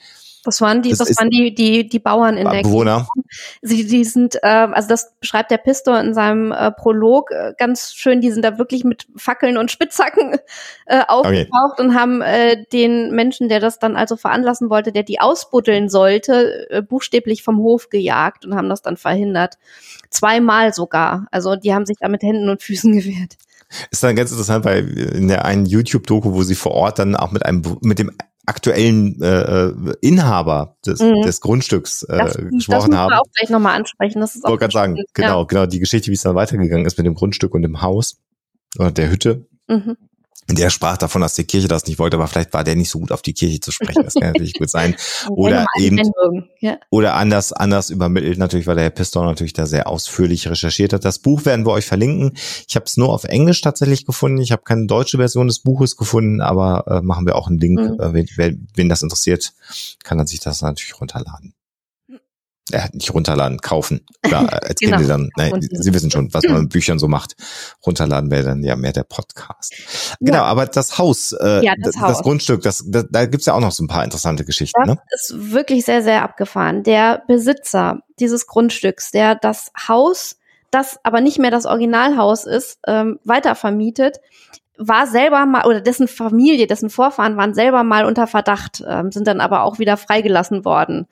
[0.45, 3.07] Das waren die, Das das, waren die, die, die Bauern in der Bewohner.
[3.63, 7.95] Sie, die sind, äh, also das beschreibt der Pistor in seinem äh, Prolog äh, ganz
[7.95, 10.38] schön, die sind da wirklich mit Fackeln und Spitzhacken
[10.87, 15.21] äh, aufgetaucht und haben äh, den Menschen, der das dann also veranlassen wollte, der die
[15.21, 19.55] ausbuddeln sollte, äh, buchstäblich vom Hof gejagt und haben das dann verhindert.
[20.11, 21.27] Zweimal sogar.
[21.31, 23.37] Also die haben sich da mit Händen und Füßen gewehrt.
[23.90, 27.33] Ist dann ganz interessant, weil in der einen YouTube-Doku, wo sie vor Ort dann auch
[27.33, 28.13] mit einem mit dem
[28.47, 31.23] aktuellen äh, äh, Inhaber des, Mhm.
[31.23, 33.11] des Grundstücks äh, Das, das gesprochen müssen haben.
[33.11, 34.21] wir auch gleich nochmal ansprechen.
[34.21, 36.87] Das ist Ich auch wollte gerade sagen, genau, genau, die Geschichte, wie es dann weitergegangen
[36.87, 38.21] ist mit dem Grundstück und dem Haus
[38.79, 39.47] oder der Hütte.
[39.69, 39.77] Ja.
[39.77, 39.97] Mhm.
[40.51, 42.99] Der sprach davon, dass die Kirche das nicht wollte, aber vielleicht war der nicht so
[42.99, 44.03] gut auf die Kirche zu sprechen.
[44.05, 44.95] Das kann natürlich gut sein.
[45.31, 46.03] Oder eben-.
[46.61, 46.79] Ja.
[46.90, 51.05] Oder anders, anders übermittelt natürlich, weil der Herr Pistor natürlich da sehr ausführlich recherchiert hat.
[51.05, 52.33] Das Buch werden wir euch verlinken.
[52.69, 54.38] Ich habe es nur auf Englisch tatsächlich gefunden.
[54.38, 57.81] Ich habe keine deutsche Version des Buches gefunden, aber äh, machen wir auch einen Link.
[57.81, 58.01] Mhm.
[58.01, 59.55] Äh, wen, wen das interessiert,
[60.03, 61.54] kann dann sich das natürlich runterladen.
[62.73, 64.06] Äh, nicht runterladen, kaufen.
[64.27, 65.02] Oder äh, erzählen Genau.
[65.02, 67.37] Sie dann, nein, Sie wissen schon, was man mit Büchern so macht.
[67.87, 69.75] Runterladen wäre dann ja mehr der Podcast.
[70.21, 70.44] Genau, Ja.
[70.44, 72.23] aber das Haus, äh, Ja, das das, Haus.
[72.23, 74.81] Grundstück, das, das, da gibt's ja auch noch so ein paar interessante Geschichten.
[74.87, 74.98] Das Ne?
[75.15, 76.83] ist wirklich sehr, sehr abgefahren.
[76.85, 80.37] Der Besitzer dieses Grundstücks, der das Haus,
[80.71, 84.21] das aber nicht mehr das Originalhaus ist, ähm, weitervermietet,
[84.79, 89.27] war selber mal, oder dessen Familie, dessen Vorfahren waren selber mal unter Verdacht, ähm, sind
[89.29, 91.06] dann aber auch wieder freigelassen worden.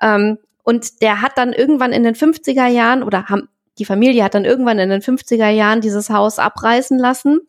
[0.00, 3.48] Ähm, und der hat dann irgendwann in den 50er Jahren, oder haben,
[3.78, 7.40] die Familie hat dann irgendwann in den 50er Jahren dieses Haus abreißen lassen.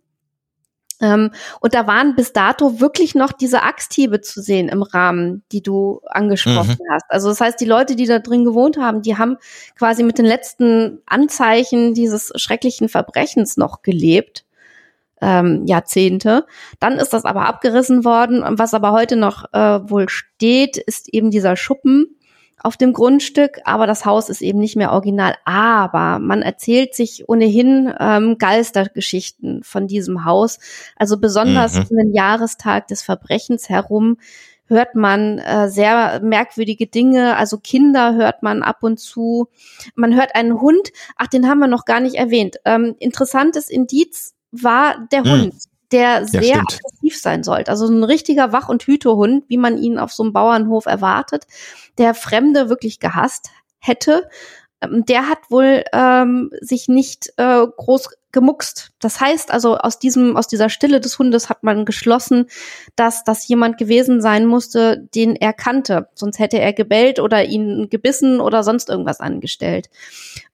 [1.02, 5.62] Ähm, und da waren bis dato wirklich noch diese Axthiebe zu sehen im Rahmen, die
[5.62, 7.06] du angesprochen hast.
[7.10, 9.38] Also das heißt, die Leute, die da drin gewohnt haben, die haben
[9.78, 14.46] quasi mit den letzten Anzeichen dieses schrecklichen Verbrechens noch gelebt.
[15.22, 16.46] Ähm, Jahrzehnte.
[16.80, 18.44] Dann ist das aber abgerissen worden.
[18.44, 22.18] Und Was aber heute noch äh, wohl steht, ist eben dieser Schuppen
[22.60, 25.36] auf dem Grundstück, aber das Haus ist eben nicht mehr original.
[25.46, 30.60] Aber man erzählt sich ohnehin ähm, Geistergeschichten von diesem Haus.
[30.96, 31.86] Also besonders Mhm.
[31.90, 34.18] um den Jahrestag des Verbrechens herum
[34.68, 37.36] hört man äh, sehr merkwürdige Dinge.
[37.36, 39.50] Also Kinder hört man ab und zu.
[39.96, 40.90] Man hört einen Hund.
[41.18, 42.58] Ach, den haben wir noch gar nicht erwähnt.
[42.66, 45.30] Ähm, interessantes Indiz war der Mhm.
[45.32, 45.54] Hund,
[45.94, 46.74] der sehr stimmt.
[46.74, 47.72] aggressiv sein sollte.
[47.72, 51.46] Also ein richtiger Wach- und Hütehund, wie man ihn auf so einem Bauernhof erwartet,
[51.98, 54.28] der Fremde wirklich gehasst hätte.
[54.82, 58.92] Ähm, Der hat wohl ähm, sich nicht äh, groß gemuckst.
[59.00, 62.48] Das heißt also, aus diesem, aus dieser Stille des Hundes hat man geschlossen,
[62.98, 66.10] dass das jemand gewesen sein musste, den er kannte.
[66.16, 69.90] Sonst hätte er gebellt oder ihn gebissen oder sonst irgendwas angestellt.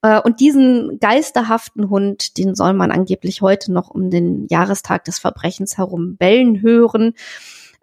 [0.03, 5.17] Äh, und diesen geisterhaften Hund, den soll man angeblich heute noch um den Jahrestag des
[5.17, 7.15] Verbrechens herum bellen hören.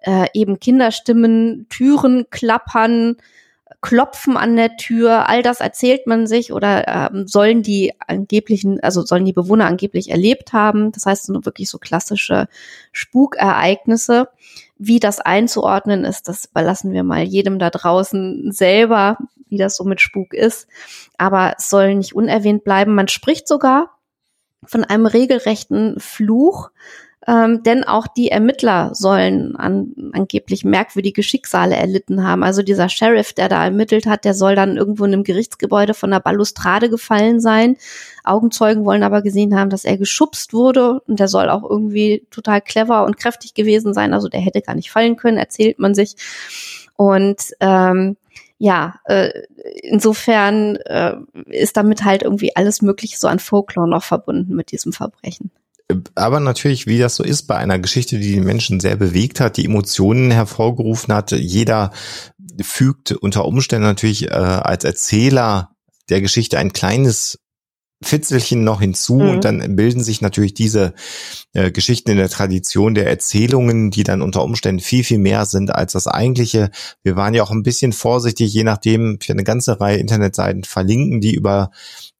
[0.00, 3.16] Äh, eben Kinderstimmen, Türen klappern,
[3.86, 9.02] Klopfen an der Tür, all das erzählt man sich oder ähm, sollen die angeblichen, also
[9.02, 10.90] sollen die Bewohner angeblich erlebt haben.
[10.90, 12.48] Das heißt, so wirklich so klassische
[12.90, 14.28] Spukereignisse.
[14.76, 19.18] Wie das einzuordnen ist, das überlassen wir mal jedem da draußen selber,
[19.48, 20.66] wie das so mit Spuk ist.
[21.16, 22.92] Aber es soll nicht unerwähnt bleiben.
[22.92, 24.00] Man spricht sogar
[24.64, 26.70] von einem regelrechten Fluch,
[27.28, 32.44] ähm, denn auch die Ermittler sollen an, angeblich merkwürdige Schicksale erlitten haben.
[32.44, 36.12] Also dieser Sheriff, der da ermittelt hat, der soll dann irgendwo in einem Gerichtsgebäude von
[36.12, 37.76] der Balustrade gefallen sein.
[38.22, 42.60] Augenzeugen wollen aber gesehen haben, dass er geschubst wurde und der soll auch irgendwie total
[42.60, 44.14] clever und kräftig gewesen sein.
[44.14, 46.14] Also der hätte gar nicht fallen können, erzählt man sich.
[46.94, 48.16] Und ähm,
[48.58, 49.30] ja, äh,
[49.82, 51.16] insofern äh,
[51.46, 55.50] ist damit halt irgendwie alles Mögliche so an Folklore noch verbunden mit diesem Verbrechen.
[56.14, 59.56] Aber natürlich, wie das so ist bei einer Geschichte, die den Menschen sehr bewegt hat,
[59.56, 61.92] die Emotionen hervorgerufen hat, jeder
[62.60, 65.70] fügt unter Umständen natürlich äh, als Erzähler
[66.08, 67.38] der Geschichte ein kleines
[68.02, 69.28] Fitzelchen noch hinzu Mhm.
[69.30, 70.92] und dann bilden sich natürlich diese
[71.54, 75.74] äh, Geschichten in der Tradition der Erzählungen, die dann unter Umständen viel, viel mehr sind
[75.74, 76.70] als das eigentliche.
[77.02, 81.22] Wir waren ja auch ein bisschen vorsichtig, je nachdem, für eine ganze Reihe Internetseiten verlinken,
[81.22, 81.70] die über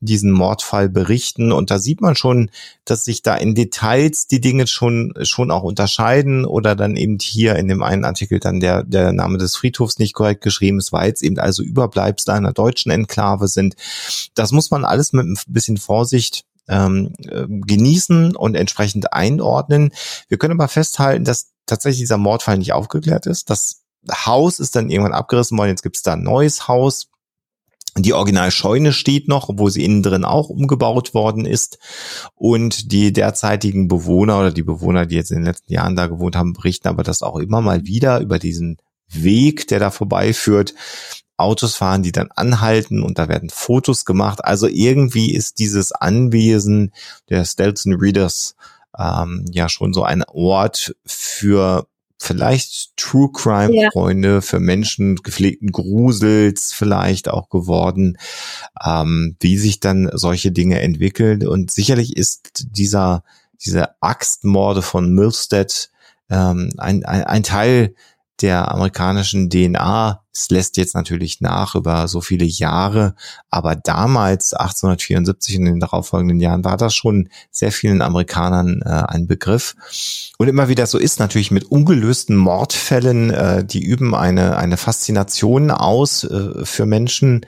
[0.00, 2.50] diesen Mordfall berichten und da sieht man schon,
[2.84, 7.56] dass sich da in Details die Dinge schon schon auch unterscheiden oder dann eben hier
[7.56, 11.12] in dem einen Artikel dann der der Name des Friedhofs nicht korrekt geschrieben ist, weil
[11.12, 13.74] es eben also Überbleibsel einer deutschen Enklave sind.
[14.34, 19.92] Das muss man alles mit ein bisschen Vorsicht ähm, äh, genießen und entsprechend einordnen.
[20.28, 23.50] Wir können aber festhalten, dass tatsächlich dieser Mordfall nicht aufgeklärt ist.
[23.50, 25.70] Das Haus ist dann irgendwann abgerissen worden.
[25.70, 27.08] Jetzt gibt es da ein neues Haus.
[27.98, 31.78] Die Originalscheune steht noch, obwohl sie innen drin auch umgebaut worden ist.
[32.34, 36.36] Und die derzeitigen Bewohner oder die Bewohner, die jetzt in den letzten Jahren da gewohnt
[36.36, 38.76] haben, berichten aber das auch immer mal wieder über diesen
[39.08, 40.74] Weg, der da vorbeiführt.
[41.38, 44.44] Autos fahren, die dann anhalten und da werden Fotos gemacht.
[44.44, 46.92] Also irgendwie ist dieses Anwesen
[47.28, 48.56] der Stelzen Readers
[48.98, 51.86] ähm, ja schon so ein Ort für
[52.18, 54.40] vielleicht True Crime Freunde, ja.
[54.40, 58.16] für Menschen gepflegten Grusels vielleicht auch geworden,
[58.84, 61.46] ähm, wie sich dann solche Dinge entwickeln.
[61.46, 63.22] Und sicherlich ist dieser,
[63.64, 65.90] diese Axtmorde von Milstead
[66.30, 67.94] ähm, ein, ein, ein Teil
[68.40, 70.22] der amerikanischen DNA.
[70.36, 73.14] Es lässt jetzt natürlich nach über so viele Jahre,
[73.48, 79.26] aber damals, 1874 in den darauffolgenden Jahren, war das schon sehr vielen Amerikanern äh, ein
[79.26, 79.74] Begriff.
[80.36, 85.70] Und immer wieder so ist natürlich mit ungelösten Mordfällen, äh, die üben eine, eine Faszination
[85.70, 87.46] aus äh, für Menschen.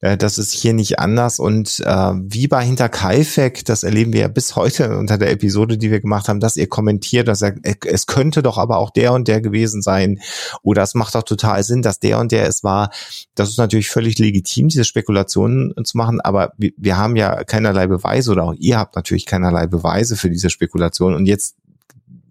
[0.00, 1.38] Äh, das ist hier nicht anders.
[1.38, 5.90] Und äh, wie bei Hinterkaifeck, das erleben wir ja bis heute unter der Episode, die
[5.90, 7.54] wir gemacht haben, dass ihr kommentiert, dass er,
[7.86, 10.20] es könnte doch aber auch der und der gewesen sein.
[10.62, 12.90] Oder es macht doch total Sinn, dass der und der es war.
[13.34, 16.20] Das ist natürlich völlig legitim, diese Spekulationen zu machen.
[16.20, 20.50] Aber wir, haben ja keinerlei Beweise oder auch ihr habt natürlich keinerlei Beweise für diese
[20.50, 21.14] Spekulation.
[21.14, 21.56] Und jetzt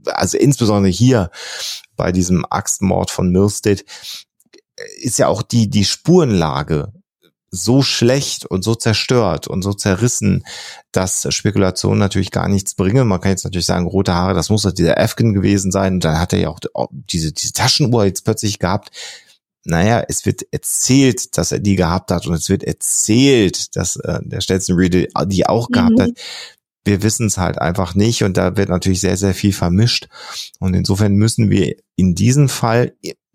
[0.05, 1.29] also insbesondere hier
[1.95, 3.85] bei diesem Axtmord von Milstead,
[4.99, 6.91] ist ja auch die, die Spurenlage
[7.51, 10.45] so schlecht und so zerstört und so zerrissen,
[10.93, 13.07] dass Spekulationen natürlich gar nichts bringen.
[13.07, 15.95] Man kann jetzt natürlich sagen, rote Haare, das muss doch dieser Afghan gewesen sein.
[15.95, 16.59] Und dann hat er ja auch
[16.91, 18.91] diese, diese Taschenuhr jetzt plötzlich gehabt.
[19.63, 24.19] Naja, es wird erzählt, dass er die gehabt hat und es wird erzählt, dass äh,
[24.23, 26.01] der Stetson Reed die auch gehabt mhm.
[26.01, 26.11] hat.
[26.83, 30.07] Wir wissen es halt einfach nicht und da wird natürlich sehr, sehr viel vermischt.
[30.59, 32.93] Und insofern müssen wir in diesem Fall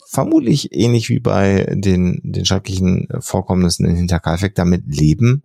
[0.08, 5.44] vermutlich ähnlich wie bei den, den schrecklichen Vorkommnissen in Hinterkaifeck damit leben,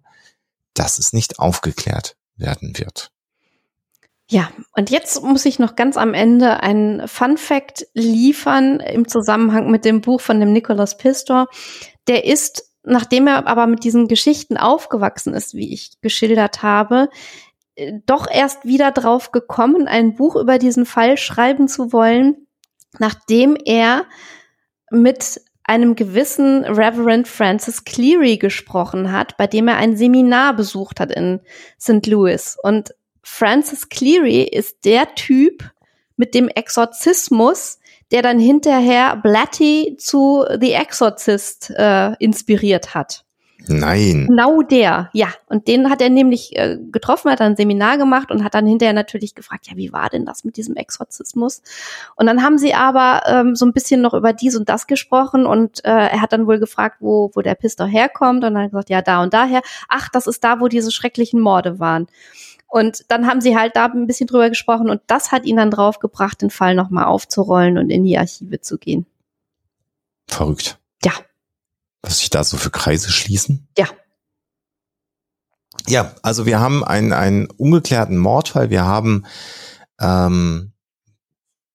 [0.74, 3.12] dass es nicht aufgeklärt werden wird.
[4.32, 9.70] Ja, und jetzt muss ich noch ganz am Ende einen Fun Fact liefern im Zusammenhang
[9.70, 11.48] mit dem Buch von dem Nicholas Pistor.
[12.08, 17.10] Der ist, nachdem er aber mit diesen Geschichten aufgewachsen ist, wie ich geschildert habe,
[17.76, 22.48] äh, doch erst wieder drauf gekommen, ein Buch über diesen Fall schreiben zu wollen,
[23.00, 24.06] nachdem er
[24.92, 31.12] mit einem gewissen Reverend Francis Cleary gesprochen hat, bei dem er ein Seminar besucht hat
[31.12, 31.42] in
[31.78, 32.08] St.
[32.08, 32.58] Louis.
[32.64, 32.94] Und
[33.24, 35.70] Francis Cleary ist der Typ
[36.16, 37.80] mit dem Exorzismus,
[38.12, 43.26] der dann hinterher Blatty zu The Exorcist äh, inspiriert hat.
[43.68, 44.26] Nein.
[44.28, 45.28] Genau der, ja.
[45.48, 48.66] Und den hat er nämlich äh, getroffen, hat dann ein Seminar gemacht und hat dann
[48.66, 51.62] hinterher natürlich gefragt, ja, wie war denn das mit diesem Exorzismus?
[52.16, 55.46] Und dann haben sie aber ähm, so ein bisschen noch über dies und das gesprochen
[55.46, 58.90] und äh, er hat dann wohl gefragt, wo, wo der Pistor herkommt und dann gesagt,
[58.90, 59.62] ja, da und daher.
[59.88, 62.08] Ach, das ist da, wo diese schrecklichen Morde waren.
[62.68, 65.72] Und dann haben sie halt da ein bisschen drüber gesprochen und das hat ihn dann
[65.72, 69.06] draufgebracht, den Fall nochmal aufzurollen und in die Archive zu gehen.
[70.28, 70.81] Verrückt.
[72.02, 73.68] Was sich da so für Kreise schließen?
[73.78, 73.88] Ja.
[75.88, 78.70] Ja, also wir haben einen, einen ungeklärten Mordfall.
[78.70, 79.26] Wir haben
[80.00, 80.74] ähm,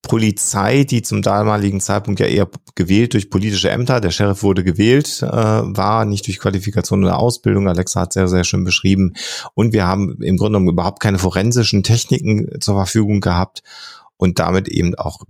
[0.07, 4.01] Polizei, die zum damaligen Zeitpunkt ja eher gewählt durch politische Ämter.
[4.01, 7.69] Der Sheriff wurde gewählt, äh, war nicht durch Qualifikation oder Ausbildung.
[7.69, 9.15] Alexa hat sehr, sehr schön beschrieben.
[9.55, 13.63] Und wir haben im Grunde genommen überhaupt keine forensischen Techniken zur Verfügung gehabt
[14.17, 15.21] und damit eben auch,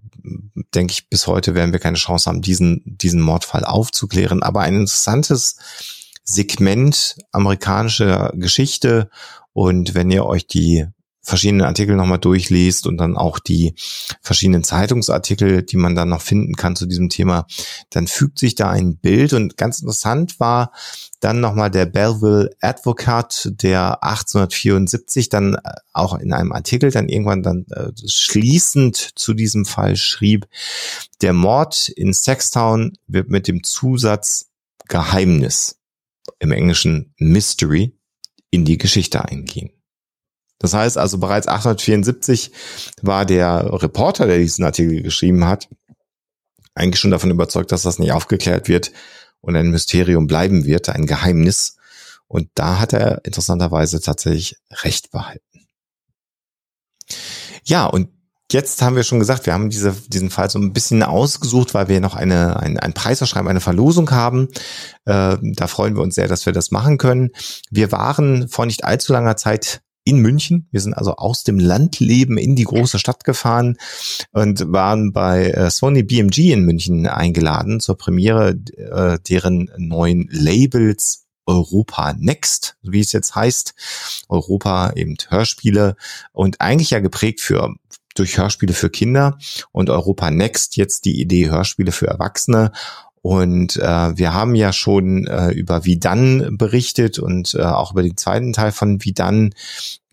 [0.74, 4.42] denke ich, bis heute werden wir keine Chance haben, diesen, diesen Mordfall aufzuklären.
[4.42, 5.56] Aber ein interessantes
[6.24, 9.10] Segment amerikanischer Geschichte.
[9.52, 10.86] Und wenn ihr euch die
[11.26, 13.74] verschiedenen Artikel nochmal durchliest und dann auch die
[14.22, 17.46] verschiedenen Zeitungsartikel, die man dann noch finden kann zu diesem Thema,
[17.90, 20.70] dann fügt sich da ein Bild und ganz interessant war
[21.18, 25.60] dann nochmal der Belleville Advocate, der 1874 dann äh,
[25.92, 30.46] auch in einem Artikel dann irgendwann dann äh, schließend zu diesem Fall schrieb,
[31.22, 34.50] der Mord in Sextown wird mit dem Zusatz
[34.88, 35.80] Geheimnis
[36.38, 37.98] im Englischen Mystery
[38.50, 39.75] in die Geschichte eingehen.
[40.58, 42.50] Das heißt also bereits 1874
[43.02, 45.68] war der Reporter, der diesen Artikel geschrieben hat,
[46.74, 48.92] eigentlich schon davon überzeugt, dass das nicht aufgeklärt wird
[49.40, 51.76] und ein Mysterium bleiben wird, ein Geheimnis.
[52.28, 55.66] Und da hat er interessanterweise tatsächlich recht behalten.
[57.64, 58.08] Ja, und
[58.50, 61.88] jetzt haben wir schon gesagt, wir haben diese, diesen Fall so ein bisschen ausgesucht, weil
[61.88, 64.48] wir noch eine, ein, ein Preisausschreiben, eine Verlosung haben.
[65.04, 67.30] Äh, da freuen wir uns sehr, dass wir das machen können.
[67.70, 70.68] Wir waren vor nicht allzu langer Zeit in München.
[70.70, 73.76] Wir sind also aus dem Landleben in die große Stadt gefahren
[74.30, 81.26] und waren bei äh, Sony BMG in München eingeladen zur Premiere äh, deren neuen Labels
[81.44, 83.74] Europa Next, wie es jetzt heißt.
[84.28, 85.96] Europa eben Hörspiele
[86.32, 87.74] und eigentlich ja geprägt für
[88.14, 89.38] durch Hörspiele für Kinder
[89.72, 92.72] und Europa Next jetzt die Idee Hörspiele für Erwachsene.
[93.26, 98.04] Und äh, wir haben ja schon äh, über Wie dann berichtet und äh, auch über
[98.04, 99.52] den zweiten Teil von Wie dann.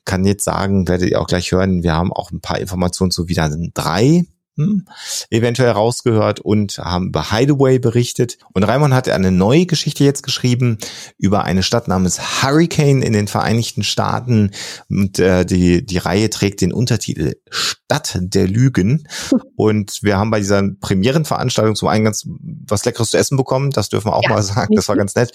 [0.04, 3.30] Kann jetzt sagen, werdet ihr auch gleich hören, wir haben auch ein paar Informationen zu
[3.30, 4.26] Wie dann 3
[4.56, 4.86] hm,
[5.32, 8.38] eventuell rausgehört und haben über Hideaway berichtet.
[8.54, 10.78] Und Raimon hat eine neue Geschichte jetzt geschrieben
[11.18, 14.52] über eine Stadt namens Hurricane in den Vereinigten Staaten.
[14.90, 19.08] Und äh, die, die Reihe trägt den Untertitel Stadt der Lügen.
[19.56, 22.28] Und wir haben bei dieser Premierenveranstaltung zum einen ganz
[22.68, 23.72] was Leckeres zu essen bekommen.
[23.72, 24.30] Das dürfen wir auch ja.
[24.30, 24.76] mal sagen.
[24.76, 25.32] Das war ganz nett.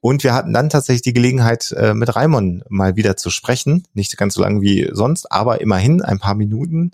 [0.00, 3.84] Und wir hatten dann tatsächlich die Gelegenheit, äh, mit Raimon mal wieder zu sprechen.
[3.92, 6.92] Nicht ganz so lang wie sonst, aber immerhin ein paar Minuten.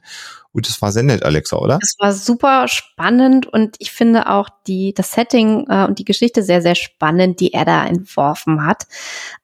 [0.52, 1.78] Und es war sehr nett, Alexa, oder?
[1.82, 6.42] Es war super spannend und ich finde auch die, das Setting äh, und die Geschichte
[6.42, 8.86] sehr, sehr spannend, die er da entworfen hat.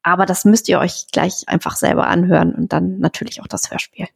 [0.03, 4.09] Aber das müsst ihr euch gleich einfach selber anhören und dann natürlich auch das Hörspiel.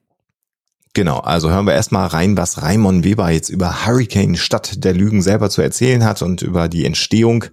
[0.95, 5.23] Genau, also hören wir erstmal rein, was Raimon Weber jetzt über Hurricane Stadt der Lügen
[5.23, 7.45] selber zu erzählen hat und über die Entstehung.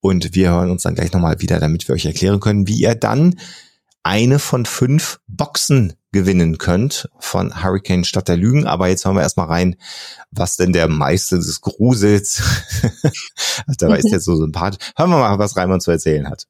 [0.00, 2.94] Und wir hören uns dann gleich nochmal wieder, damit wir euch erklären können, wie ihr
[2.94, 3.38] dann
[4.02, 8.66] eine von fünf Boxen gewinnen könnt von Hurricane Stadt der Lügen.
[8.66, 9.76] Aber jetzt hören wir erstmal rein,
[10.30, 12.42] was denn der Meister des Grusels,
[13.80, 14.92] der ist jetzt so sympathisch.
[14.96, 16.46] Hören wir mal, was Reimann zu erzählen hat.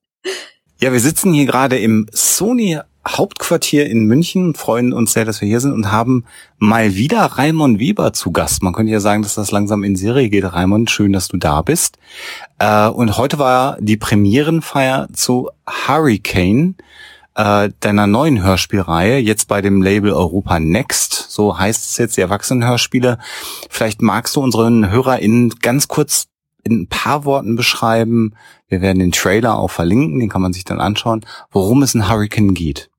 [0.81, 5.49] Ja, wir sitzen hier gerade im Sony Hauptquartier in München, freuen uns sehr, dass wir
[5.49, 6.25] hier sind und haben
[6.59, 8.63] mal wieder Raimon Weber zu Gast.
[8.63, 10.45] Man könnte ja sagen, dass das langsam in Serie geht.
[10.45, 11.97] Raimon, schön, dass du da bist.
[12.59, 16.77] Äh, und heute war die Premierenfeier zu Hurricane
[17.41, 22.21] äh, deiner neuen Hörspielreihe, jetzt bei dem Label Europa Next, so heißt es jetzt, die
[22.21, 23.19] Erwachsenenhörspiele.
[23.71, 26.27] Vielleicht magst du unseren HörerInnen ganz kurz
[26.63, 28.35] in ein paar Worten beschreiben.
[28.69, 32.11] Wir werden den Trailer auch verlinken, den kann man sich dann anschauen, worum es in
[32.11, 32.91] Hurricane geht.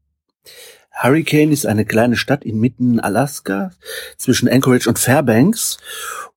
[0.91, 3.71] Hurricane ist eine kleine Stadt inmitten Alaska
[4.17, 5.77] zwischen Anchorage und Fairbanks.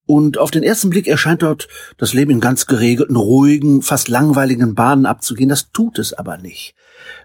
[0.07, 4.75] Und auf den ersten Blick erscheint dort das Leben in ganz geregelten, ruhigen, fast langweiligen
[4.75, 5.49] Bahnen abzugehen.
[5.49, 6.75] Das tut es aber nicht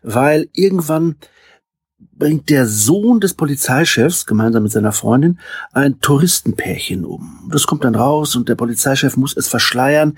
[0.02, 1.16] weil irgendwann
[1.98, 5.40] bringt der Sohn des Polizeichefs gemeinsam mit seiner Freundin
[5.74, 7.50] ein Touristenpärchen um.
[7.52, 10.18] Das kommt dann raus und der Polizeichef muss es verschleiern.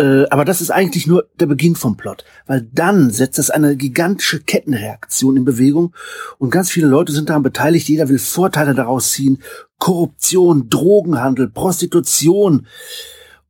[0.00, 3.76] Äh, aber das ist eigentlich nur der Beginn vom Plot, weil dann setzt das eine
[3.76, 5.94] gigantische Kettenreaktion in Bewegung
[6.38, 7.86] und ganz viele Leute sind daran beteiligt.
[7.86, 9.42] Jeder will Vorteile daraus ziehen.
[9.78, 12.66] Korruption, Drogenhandel, Prostitution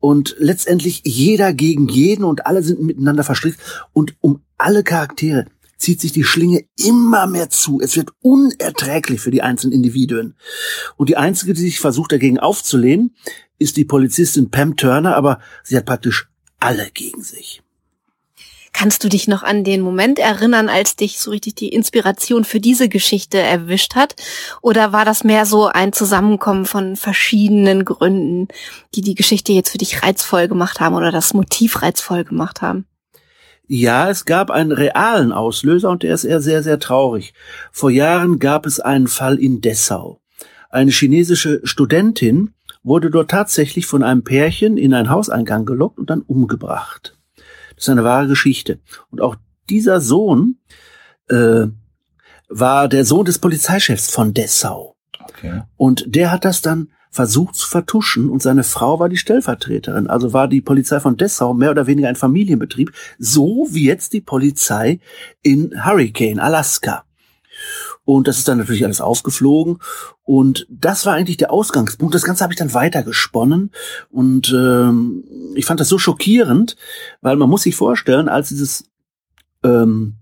[0.00, 3.60] und letztendlich jeder gegen jeden und alle sind miteinander verstrickt
[3.92, 5.46] und um alle Charaktere
[5.76, 7.80] zieht sich die Schlinge immer mehr zu.
[7.80, 10.34] Es wird unerträglich für die einzelnen Individuen.
[10.96, 13.14] Und die einzige, die sich versucht dagegen aufzulehnen,
[13.58, 16.29] ist die Polizistin Pam Turner, aber sie hat praktisch
[16.60, 17.62] alle gegen sich.
[18.72, 22.60] Kannst du dich noch an den Moment erinnern, als dich so richtig die Inspiration für
[22.60, 24.14] diese Geschichte erwischt hat?
[24.62, 28.48] Oder war das mehr so ein Zusammenkommen von verschiedenen Gründen,
[28.94, 32.86] die die Geschichte jetzt für dich reizvoll gemacht haben oder das Motiv reizvoll gemacht haben?
[33.66, 37.34] Ja, es gab einen realen Auslöser und der ist eher sehr, sehr traurig.
[37.70, 40.20] Vor Jahren gab es einen Fall in Dessau.
[40.70, 46.22] Eine chinesische Studentin wurde dort tatsächlich von einem Pärchen in einen Hauseingang gelockt und dann
[46.22, 47.18] umgebracht.
[47.74, 48.80] Das ist eine wahre Geschichte.
[49.10, 49.36] Und auch
[49.68, 50.56] dieser Sohn
[51.28, 51.66] äh,
[52.48, 54.96] war der Sohn des Polizeichefs von Dessau.
[55.20, 55.62] Okay.
[55.76, 60.06] Und der hat das dann versucht zu vertuschen und seine Frau war die Stellvertreterin.
[60.06, 64.20] Also war die Polizei von Dessau mehr oder weniger ein Familienbetrieb, so wie jetzt die
[64.20, 65.00] Polizei
[65.42, 67.04] in Hurricane, Alaska.
[68.04, 69.78] Und das ist dann natürlich alles aufgeflogen.
[70.22, 72.14] Und das war eigentlich der Ausgangspunkt.
[72.14, 73.70] Das Ganze habe ich dann weiter gesponnen.
[74.10, 75.24] Und ähm,
[75.54, 76.76] ich fand das so schockierend,
[77.20, 78.84] weil man muss sich vorstellen, als dieses
[79.62, 80.16] ähm,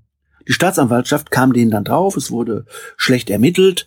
[0.48, 2.64] die Staatsanwaltschaft kam denen dann drauf, es wurde
[2.96, 3.86] schlecht ermittelt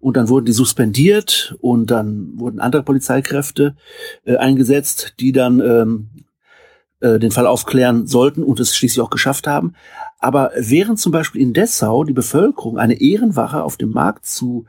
[0.00, 3.76] und dann wurden die suspendiert und dann wurden andere Polizeikräfte
[4.24, 6.10] äh, eingesetzt, die dann ähm,
[6.98, 9.74] äh, den Fall aufklären sollten und es schließlich auch geschafft haben.
[10.20, 14.66] Aber während zum Beispiel in Dessau die Bevölkerung eine Ehrenwache auf dem Markt zu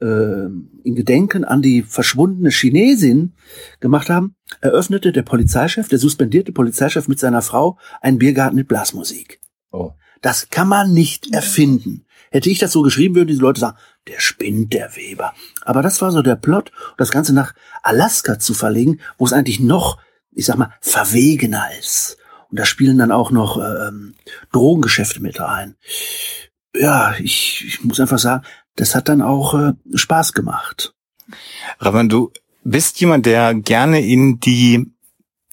[0.00, 3.34] äh, in Gedenken an die verschwundene Chinesin
[3.78, 9.40] gemacht haben, eröffnete der Polizeichef, der suspendierte Polizeichef mit seiner Frau einen Biergarten mit Blasmusik.
[9.70, 9.92] Oh.
[10.20, 12.04] Das kann man nicht erfinden.
[12.30, 13.78] Hätte ich das so geschrieben, würden diese Leute sagen,
[14.08, 15.32] der spinnt, der Weber.
[15.62, 19.60] Aber das war so der Plot, das Ganze nach Alaska zu verlegen, wo es eigentlich
[19.60, 19.98] noch,
[20.32, 22.18] ich sag mal, verwegener ist.
[22.50, 24.14] Und da spielen dann auch noch ähm,
[24.52, 25.76] Drogengeschäfte mit rein.
[26.74, 28.44] Ja, ich, ich muss einfach sagen,
[28.76, 30.94] das hat dann auch äh, Spaß gemacht.
[31.78, 32.32] Ravan, du
[32.64, 34.90] bist jemand, der gerne in die,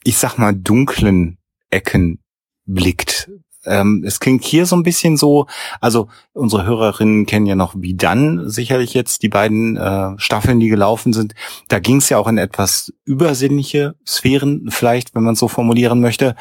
[0.03, 1.37] ich sag mal, dunklen
[1.69, 2.19] Ecken
[2.65, 3.29] blickt
[3.65, 5.47] Ähm, es klingt hier so ein bisschen so,
[5.81, 10.69] also unsere Hörerinnen kennen ja noch wie dann sicherlich jetzt die beiden äh, Staffeln, die
[10.69, 11.33] gelaufen sind.
[11.67, 16.35] Da ging es ja auch in etwas übersinnliche Sphären, vielleicht, wenn man so formulieren möchte.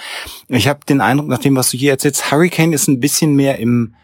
[0.49, 3.59] Ich habe den Eindruck, nach dem, was du hier erzählst, Hurricane ist ein bisschen mehr
[3.59, 3.95] im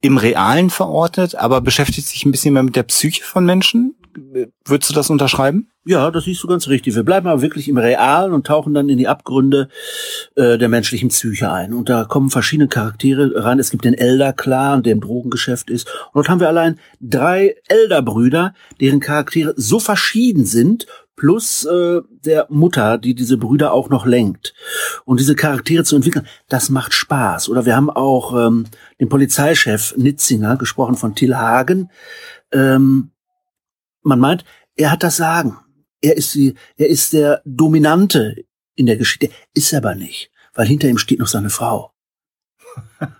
[0.00, 3.95] im Realen verortet, aber beschäftigt sich ein bisschen mehr mit der Psyche von Menschen.
[4.64, 5.68] Würdest du das unterschreiben?
[5.84, 6.94] Ja, das siehst du ganz richtig.
[6.94, 9.68] Wir bleiben aber wirklich im Realen und tauchen dann in die Abgründe
[10.34, 11.72] äh, der menschlichen Psyche ein.
[11.72, 13.58] Und da kommen verschiedene Charaktere rein.
[13.58, 15.86] Es gibt den Elder-Clan, der im Drogengeschäft ist.
[16.06, 20.86] Und dort haben wir allein drei Elder-Brüder, deren Charaktere so verschieden sind,
[21.16, 24.54] plus äh, der Mutter, die diese Brüder auch noch lenkt.
[25.04, 27.48] Und diese Charaktere zu entwickeln, das macht Spaß.
[27.48, 28.66] Oder wir haben auch ähm,
[29.00, 31.90] den Polizeichef Nitzinger, gesprochen von Till Hagen.
[32.52, 33.12] Ähm,
[34.06, 34.44] man meint,
[34.76, 35.58] er hat das Sagen.
[36.00, 38.44] Er ist die, er ist der Dominante
[38.74, 39.30] in der Geschichte.
[39.54, 41.92] Ist aber nicht, weil hinter ihm steht noch seine Frau.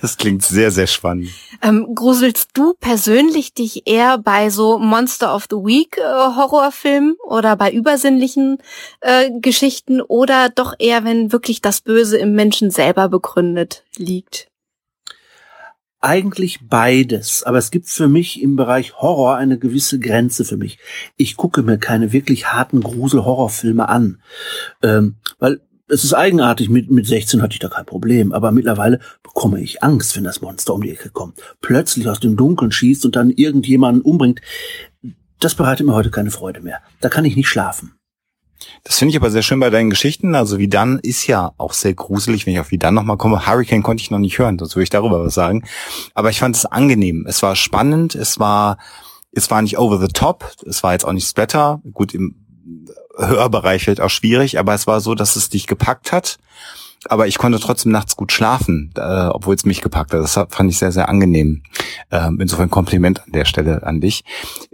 [0.00, 1.30] Das klingt sehr, sehr spannend.
[1.62, 7.56] Ähm, gruselst du persönlich dich eher bei so Monster of the Week äh, Horrorfilmen oder
[7.56, 8.58] bei übersinnlichen
[9.00, 14.48] äh, Geschichten oder doch eher, wenn wirklich das Böse im Menschen selber begründet liegt?
[16.00, 20.78] Eigentlich beides, aber es gibt für mich im Bereich Horror eine gewisse Grenze für mich.
[21.16, 24.20] Ich gucke mir keine wirklich harten Grusel-Horrorfilme an,
[24.82, 29.00] ähm, weil es ist eigenartig, mit, mit 16 hatte ich da kein Problem, aber mittlerweile
[29.22, 33.04] bekomme ich Angst, wenn das Monster um die Ecke kommt, plötzlich aus dem Dunkeln schießt
[33.04, 34.40] und dann irgendjemanden umbringt.
[35.38, 36.80] Das bereitet mir heute keine Freude mehr.
[37.00, 37.92] Da kann ich nicht schlafen.
[38.84, 40.34] Das finde ich aber sehr schön bei deinen Geschichten.
[40.34, 43.46] Also wie dann ist ja auch sehr gruselig, wenn ich auf wie dann nochmal komme.
[43.46, 45.64] Hurricane konnte ich noch nicht hören, sonst würde ich darüber was sagen.
[46.14, 47.26] Aber ich fand es angenehm.
[47.28, 48.78] Es war spannend, es war,
[49.32, 51.80] es war nicht over the top, es war jetzt auch nicht Splatter.
[51.92, 52.46] Gut, im
[53.16, 56.38] Hörbereich wird auch schwierig, aber es war so, dass es dich gepackt hat.
[57.08, 60.20] Aber ich konnte trotzdem nachts gut schlafen, äh, obwohl es mich gepackt hat.
[60.20, 61.62] Das fand ich sehr, sehr angenehm.
[62.10, 64.24] Äh, insofern Kompliment an der Stelle an dich.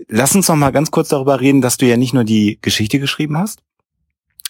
[0.09, 2.99] Lass uns noch mal ganz kurz darüber reden, dass du ja nicht nur die Geschichte
[2.99, 3.63] geschrieben hast,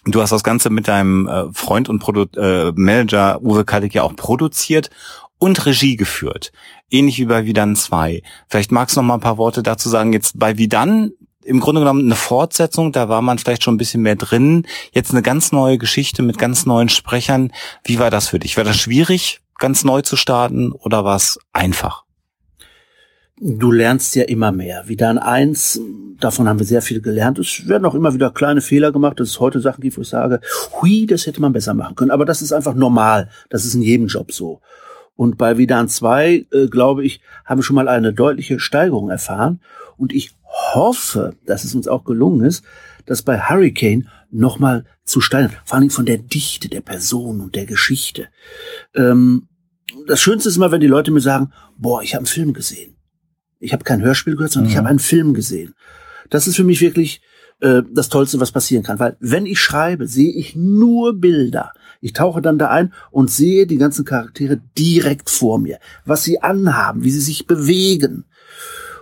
[0.05, 4.03] Du hast das Ganze mit deinem äh, Freund und Produ äh, Manager Uwe Kallik ja
[4.03, 4.91] auch produziert
[5.39, 6.53] und Regie geführt.
[6.91, 8.23] Ähnlich wie bei Vidan 2.
[8.49, 10.13] Vielleicht magst du noch mal ein paar Worte dazu sagen.
[10.13, 11.13] Jetzt bei Vidan
[11.45, 14.67] im Grunde genommen eine Fortsetzung, da war man vielleicht schon ein bisschen mehr drin.
[14.93, 17.53] Jetzt eine ganz neue Geschichte mit ganz neuen Sprechern.
[17.85, 18.57] Wie war das für dich?
[18.57, 22.02] War das schwierig, ganz neu zu starten oder war es einfach?
[23.43, 24.85] Du lernst ja immer mehr.
[24.87, 25.81] Wie dann eins,
[26.21, 27.39] davon haben wir sehr viel gelernt.
[27.39, 30.09] Es werden auch immer wieder kleine Fehler gemacht, dass es heute Sachen gibt, wo ich
[30.09, 30.41] sage,
[30.81, 32.13] hui, das hätte man besser machen können.
[32.13, 33.29] Aber das ist einfach normal.
[33.51, 34.61] Das ist in jedem Job so.
[35.17, 39.61] Und bei Vidan 2, äh, glaube ich, haben wir schon mal eine deutliche Steigerung erfahren.
[39.97, 42.65] Und ich hoffe, dass es uns auch gelungen ist,
[43.07, 45.53] dass bei Hurricane nochmal zu steigern.
[45.65, 48.29] Vor allem von der Dichte der Person und der Geschichte.
[48.95, 49.49] Ähm,
[50.07, 52.97] das Schönste ist immer, wenn die Leute mir sagen, boah, ich habe einen Film gesehen.
[53.63, 54.73] Ich habe kein Hörspiel gehört, sondern mhm.
[54.73, 55.75] ich habe einen Film gesehen.
[56.31, 57.23] Das ist für mich wirklich
[57.61, 58.99] äh, das Tollste, was passieren kann.
[58.99, 61.73] Weil wenn ich schreibe, sehe ich nur Bilder.
[62.01, 65.79] Ich tauche dann da ein und sehe die ganzen Charaktere direkt vor mir.
[66.05, 68.25] Was sie anhaben, wie sie sich bewegen.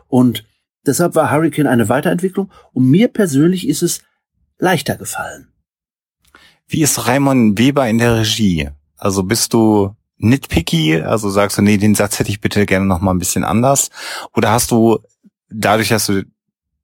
[0.08, 0.44] Und
[0.86, 2.50] deshalb war Hurricane eine Weiterentwicklung.
[2.72, 4.02] Und mir persönlich ist es
[4.58, 5.48] leichter gefallen.
[6.68, 8.68] Wie ist Raimon Weber in der Regie?
[8.96, 11.00] Also bist du nitpicky?
[11.00, 13.90] Also sagst du, nee, den Satz hätte ich bitte gerne noch mal ein bisschen anders?
[14.34, 14.98] Oder hast du
[15.48, 16.24] dadurch, dass du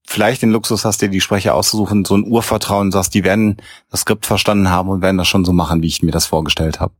[0.06, 3.56] vielleicht den Luxus hast, dir die Sprecher auszusuchen, so ein Urvertrauen, sagst, die werden
[3.90, 6.80] das Skript verstanden haben und werden das schon so machen, wie ich mir das vorgestellt
[6.80, 6.94] habe?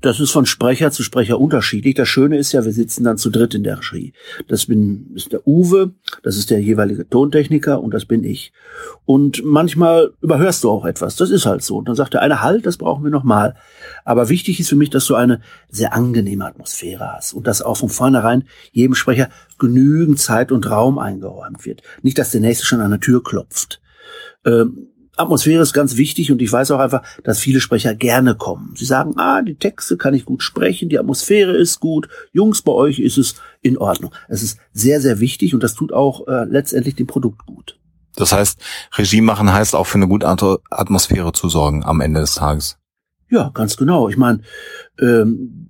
[0.00, 1.94] Das ist von Sprecher zu Sprecher unterschiedlich.
[1.94, 4.12] Das Schöne ist ja, wir sitzen dann zu dritt in der Regie.
[4.48, 8.52] Das bin, ist der Uwe, das ist der jeweilige Tontechniker und das bin ich.
[9.04, 11.16] Und manchmal überhörst du auch etwas.
[11.16, 11.76] Das ist halt so.
[11.76, 13.56] Und dann sagt der eine, halt, das brauchen wir nochmal.
[14.04, 17.76] Aber wichtig ist für mich, dass du eine sehr angenehme Atmosphäre hast und dass auch
[17.76, 21.82] von vornherein jedem Sprecher genügend Zeit und Raum eingeräumt wird.
[22.02, 23.80] Nicht, dass der nächste schon an der Tür klopft.
[24.44, 28.74] Ähm, Atmosphäre ist ganz wichtig und ich weiß auch einfach, dass viele Sprecher gerne kommen.
[28.76, 32.72] Sie sagen, ah, die Texte kann ich gut sprechen, die Atmosphäre ist gut, Jungs, bei
[32.72, 34.12] euch ist es in Ordnung.
[34.28, 37.78] Es ist sehr, sehr wichtig und das tut auch äh, letztendlich dem Produkt gut.
[38.16, 38.60] Das heißt,
[38.96, 42.78] Regie machen heißt auch für eine gute Atmosphäre zu sorgen am Ende des Tages.
[43.28, 44.08] Ja, ganz genau.
[44.08, 44.40] Ich meine,
[44.98, 45.68] ähm,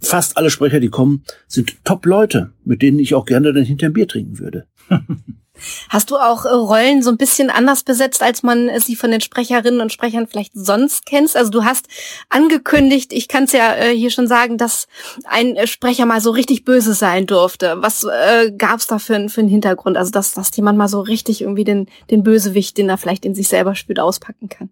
[0.00, 3.92] fast alle Sprecher, die kommen, sind Top-Leute, mit denen ich auch gerne dann hinter ein
[3.92, 4.66] Bier trinken würde.
[5.88, 9.20] Hast du auch äh, Rollen so ein bisschen anders besetzt, als man sie von den
[9.20, 11.36] Sprecherinnen und Sprechern vielleicht sonst kennst?
[11.36, 11.86] Also du hast
[12.28, 14.88] angekündigt, ich kann es ja äh, hier schon sagen, dass
[15.24, 17.76] ein äh, Sprecher mal so richtig böse sein durfte.
[17.78, 19.96] Was äh, gab es da für, für einen Hintergrund?
[19.96, 23.34] Also dass, dass jemand mal so richtig irgendwie den, den Bösewicht, den er vielleicht in
[23.34, 24.70] sich selber spürt, auspacken kann.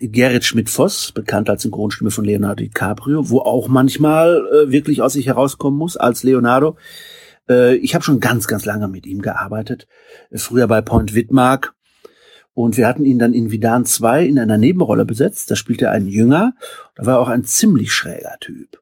[0.00, 5.26] Gerrit Schmidt-Voss, bekannt als Synchronstimme von Leonardo DiCaprio, wo auch manchmal äh, wirklich aus sich
[5.26, 6.76] herauskommen muss als Leonardo.
[7.50, 9.86] Äh, ich habe schon ganz, ganz lange mit ihm gearbeitet.
[10.32, 11.74] Früher bei Point Wittmark.
[12.54, 15.50] Und wir hatten ihn dann in Vidan 2 in einer Nebenrolle besetzt.
[15.50, 16.54] Da spielte er einen Jünger.
[16.94, 18.80] Da war auch ein ziemlich schräger Typ.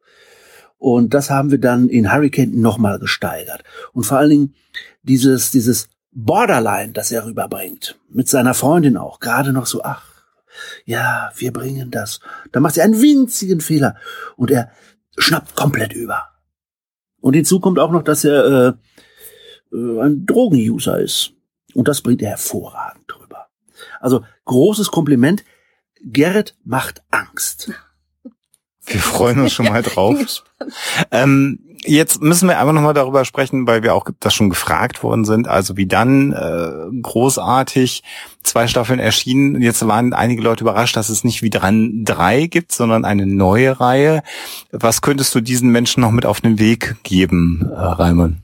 [0.79, 3.65] Und das haben wir dann in Hurricane nochmal gesteigert.
[3.93, 4.55] Und vor allen Dingen
[5.03, 7.99] dieses, dieses Borderline, das er rüberbringt.
[8.11, 9.21] Mit seiner Freundin auch.
[9.21, 10.05] Gerade noch so, ach,
[10.85, 12.21] ja, wir bringen das.
[12.53, 13.97] Da macht sie einen winzigen Fehler.
[14.37, 14.71] Und er
[15.17, 16.38] schnappt komplett über.
[17.21, 18.45] Und hinzu kommt auch noch, dass er
[19.73, 21.33] äh, äh, ein Drogenuser ist.
[21.75, 23.49] Und das bringt er hervorragend drüber.
[24.01, 25.45] Also großes Kompliment.
[26.01, 27.73] Gerrit macht Angst.
[28.87, 30.45] Wir freuen uns schon mal drauf.
[31.11, 35.25] ähm, jetzt müssen wir einfach nochmal darüber sprechen, weil wir auch das schon gefragt worden
[35.25, 35.49] sind.
[35.49, 38.03] Also wie dann äh, großartig
[38.43, 39.61] zwei Staffeln erschienen.
[39.61, 43.81] Jetzt waren einige Leute überrascht, dass es nicht wie dran drei gibt, sondern eine neue
[43.81, 44.23] Reihe.
[44.71, 48.39] Was könntest du diesen Menschen noch mit auf den Weg geben, äh, Raimund?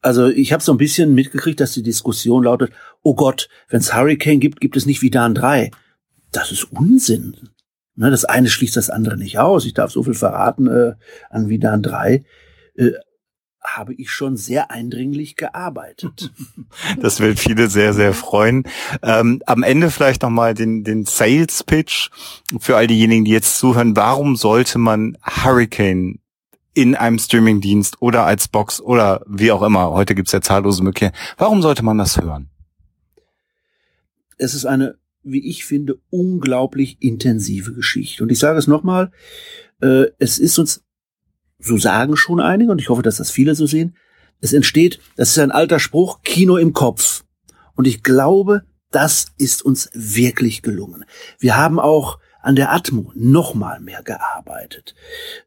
[0.00, 3.94] Also ich habe so ein bisschen mitgekriegt, dass die Diskussion lautet, oh Gott, wenn es
[3.94, 5.70] Hurricane gibt, gibt es nicht wie Dan 3.
[6.30, 7.34] Das ist Unsinn.
[7.96, 9.64] Ne, das eine schließt das andere nicht aus.
[9.64, 10.92] Ich darf so viel verraten äh,
[11.30, 12.24] an Vidan 3.
[12.78, 12.92] Äh,
[13.62, 16.32] habe ich schon sehr eindringlich gearbeitet.
[17.00, 18.64] Das will viele sehr, sehr freuen.
[19.02, 22.10] Ähm, am Ende vielleicht nochmal den, den Sales Pitch
[22.60, 23.96] für all diejenigen, die jetzt zuhören.
[23.96, 26.20] Warum sollte man Hurricane
[26.74, 31.16] in einem Streamingdienst oder als Box oder wie auch immer, heute gibt's ja zahllose Möglichkeiten,
[31.36, 32.50] warum sollte man das hören?
[34.36, 38.22] Es ist eine wie ich finde, unglaublich intensive Geschichte.
[38.22, 39.10] Und ich sage es nochmal,
[39.80, 40.84] äh, es ist uns,
[41.58, 43.96] so sagen schon einige, und ich hoffe, dass das viele so sehen,
[44.40, 47.24] es entsteht, das ist ein alter Spruch, Kino im Kopf.
[47.74, 51.04] Und ich glaube, das ist uns wirklich gelungen.
[51.38, 54.94] Wir haben auch an der Atmo noch mal mehr gearbeitet.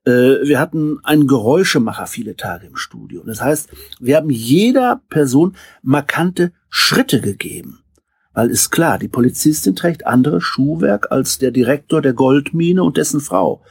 [0.05, 0.12] Äh,
[0.43, 3.24] wir hatten einen Geräuschemacher viele Tage im Studio.
[3.26, 7.80] Das heißt, wir haben jeder Person markante Schritte gegeben.
[8.34, 13.20] Weil ist klar, die Polizistin trägt anderes Schuhwerk als der Direktor der Goldmine und dessen
[13.20, 13.64] Frau.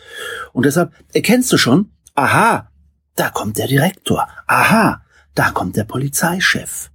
[0.53, 1.91] Und deshalb erkennst du schon,
[2.21, 2.71] aha,
[3.17, 4.29] da kommt der Direktor.
[4.47, 5.03] Aha,
[5.35, 6.91] da kommt der Polizeichef.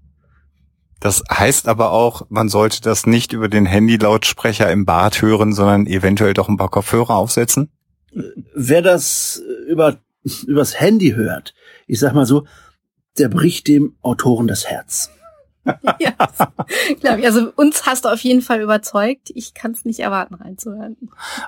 [0.99, 5.87] Das heißt aber auch, man sollte das nicht über den Handylautsprecher im Bad hören, sondern
[5.87, 7.69] eventuell doch ein paar Kopfhörer aufsetzen?
[8.55, 9.97] Wer das über,
[10.47, 11.53] übers Handy hört,
[11.85, 12.47] ich sag mal so,
[13.17, 15.09] der bricht dem Autoren das Herz.
[15.99, 16.13] ja,
[16.99, 17.25] glaube ich.
[17.25, 19.31] Also uns hast du auf jeden Fall überzeugt.
[19.33, 20.95] Ich kann es nicht erwarten, reinzuhören.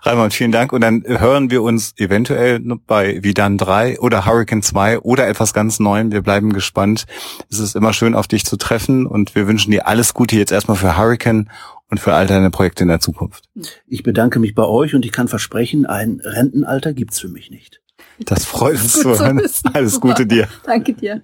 [0.03, 0.73] Raimund, vielen Dank.
[0.73, 5.79] Und dann hören wir uns eventuell bei Vidan 3 oder Hurricane 2 oder etwas ganz
[5.79, 6.11] Neuem.
[6.11, 7.05] Wir bleiben gespannt.
[7.49, 10.51] Es ist immer schön, auf dich zu treffen und wir wünschen dir alles Gute jetzt
[10.51, 11.49] erstmal für Hurricane
[11.89, 13.45] und für all deine Projekte in der Zukunft.
[13.87, 17.81] Ich bedanke mich bei euch und ich kann versprechen, ein Rentenalter gibt's für mich nicht.
[18.19, 19.41] Das freut uns zu hören.
[19.73, 20.47] Alles Gute dir.
[20.63, 21.21] Danke dir.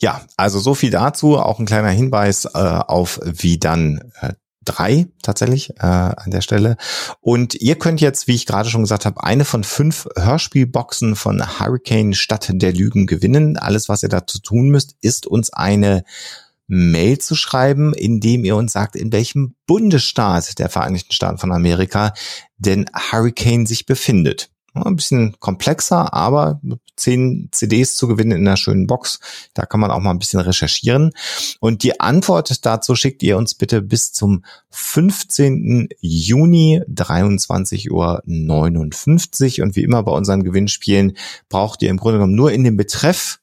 [0.00, 1.38] Ja, also so viel dazu.
[1.38, 4.34] Auch ein kleiner Hinweis äh, auf wie dann äh,
[4.66, 6.76] drei tatsächlich äh, an der Stelle.
[7.20, 11.58] Und ihr könnt jetzt, wie ich gerade schon gesagt habe, eine von fünf Hörspielboxen von
[11.58, 13.56] Hurricane Stadt der Lügen gewinnen.
[13.56, 16.04] Alles, was ihr dazu tun müsst, ist uns eine
[16.68, 22.12] Mail zu schreiben, indem ihr uns sagt, in welchem Bundesstaat der Vereinigten Staaten von Amerika
[22.58, 24.50] denn Hurricane sich befindet.
[24.84, 26.60] Ein bisschen komplexer, aber
[26.96, 29.20] zehn CDs zu gewinnen in einer schönen Box.
[29.54, 31.12] Da kann man auch mal ein bisschen recherchieren.
[31.60, 35.88] Und die Antwort dazu schickt ihr uns bitte bis zum 15.
[36.00, 39.64] Juni 23.59 Uhr.
[39.64, 41.16] Und wie immer bei unseren Gewinnspielen
[41.48, 43.38] braucht ihr im Grunde genommen nur in den Betreff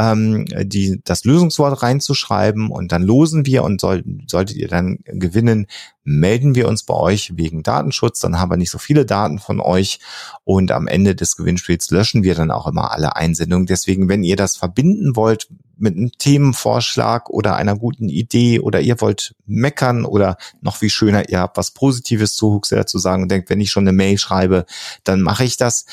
[0.00, 5.66] ähm, die, das Lösungswort reinzuschreiben und dann losen wir und soll, solltet ihr dann gewinnen,
[6.04, 9.60] melden wir uns bei euch wegen Datenschutz, dann haben wir nicht so viele Daten von
[9.60, 10.00] euch
[10.44, 13.66] und am Ende des Gewinnspiels löschen wir dann auch immer alle Einsendungen.
[13.66, 19.00] Deswegen, wenn ihr das verbinden wollt mit einem Themenvorschlag oder einer guten Idee oder ihr
[19.00, 23.30] wollt meckern oder noch viel schöner, ihr habt was Positives zu Huxler zu sagen und
[23.30, 24.64] denkt, wenn ich schon eine Mail schreibe,
[25.04, 25.84] dann mache ich das.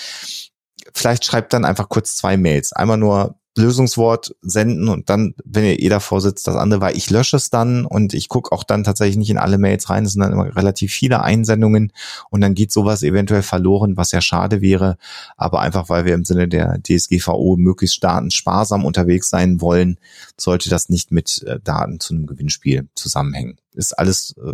[0.94, 2.72] Vielleicht schreibt dann einfach kurz zwei Mails.
[2.72, 7.10] Einmal nur Lösungswort senden und dann, wenn ihr eh davor sitzt, das andere, weil ich
[7.10, 10.06] lösche es dann und ich gucke auch dann tatsächlich nicht in alle Mails rein.
[10.06, 11.92] Es sind dann immer relativ viele Einsendungen
[12.30, 14.98] und dann geht sowas eventuell verloren, was ja schade wäre.
[15.36, 19.98] Aber einfach, weil wir im Sinne der DSGVO möglichst datensparsam unterwegs sein wollen,
[20.38, 23.58] sollte das nicht mit äh, Daten zu einem Gewinnspiel zusammenhängen.
[23.78, 24.54] Ist alles äh,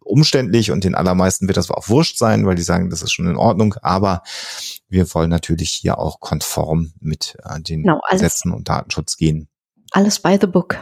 [0.00, 3.26] umständlich und den allermeisten wird das auch wurscht sein, weil die sagen, das ist schon
[3.26, 3.74] in Ordnung.
[3.82, 4.22] Aber
[4.88, 9.48] wir wollen natürlich hier auch konform mit äh, den genau, Gesetzen und Datenschutz gehen.
[9.90, 10.78] Alles by the book.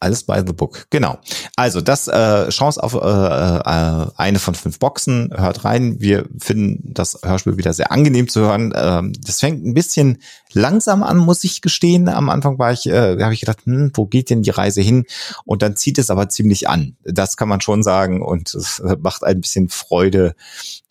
[0.00, 1.18] Alles by the book, genau.
[1.56, 5.30] Also das äh, Chance auf äh, äh, eine von fünf Boxen.
[5.34, 6.00] Hört rein.
[6.00, 8.72] Wir finden das Hörspiel wieder sehr angenehm zu hören.
[8.76, 10.18] Ähm, das fängt ein bisschen
[10.52, 12.08] langsam an, muss ich gestehen.
[12.08, 15.04] Am Anfang war ich, äh, habe ich gedacht, hm, wo geht denn die Reise hin?
[15.44, 16.96] Und dann zieht es aber ziemlich an.
[17.02, 20.34] Das kann man schon sagen und es macht ein bisschen Freude,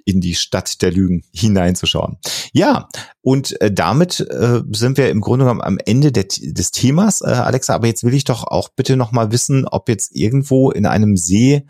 [0.08, 2.18] in die Stadt der Lügen hineinzuschauen.
[2.54, 2.88] Ja,
[3.22, 7.26] und äh, damit äh, sind wir im Grunde genommen am Ende der, des Themas, äh,
[7.26, 7.76] Alexa.
[7.76, 11.18] Aber jetzt will ich doch auch bitte noch mal wissen, ob jetzt irgendwo in einem
[11.18, 11.66] See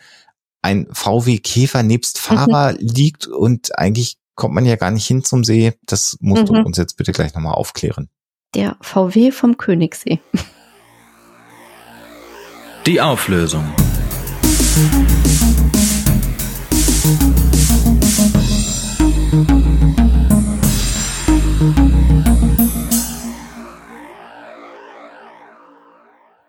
[0.62, 2.78] ein VW Käfer nebst Fahrer mhm.
[2.80, 5.74] liegt und eigentlich kommt man ja gar nicht hin zum See.
[5.88, 6.56] Das musst mhm.
[6.56, 8.08] du uns jetzt bitte gleich nochmal aufklären.
[8.54, 10.20] Der VW vom Königssee.
[12.86, 13.66] Die Auflösung.
[17.08, 17.32] Thank
[19.82, 19.87] you.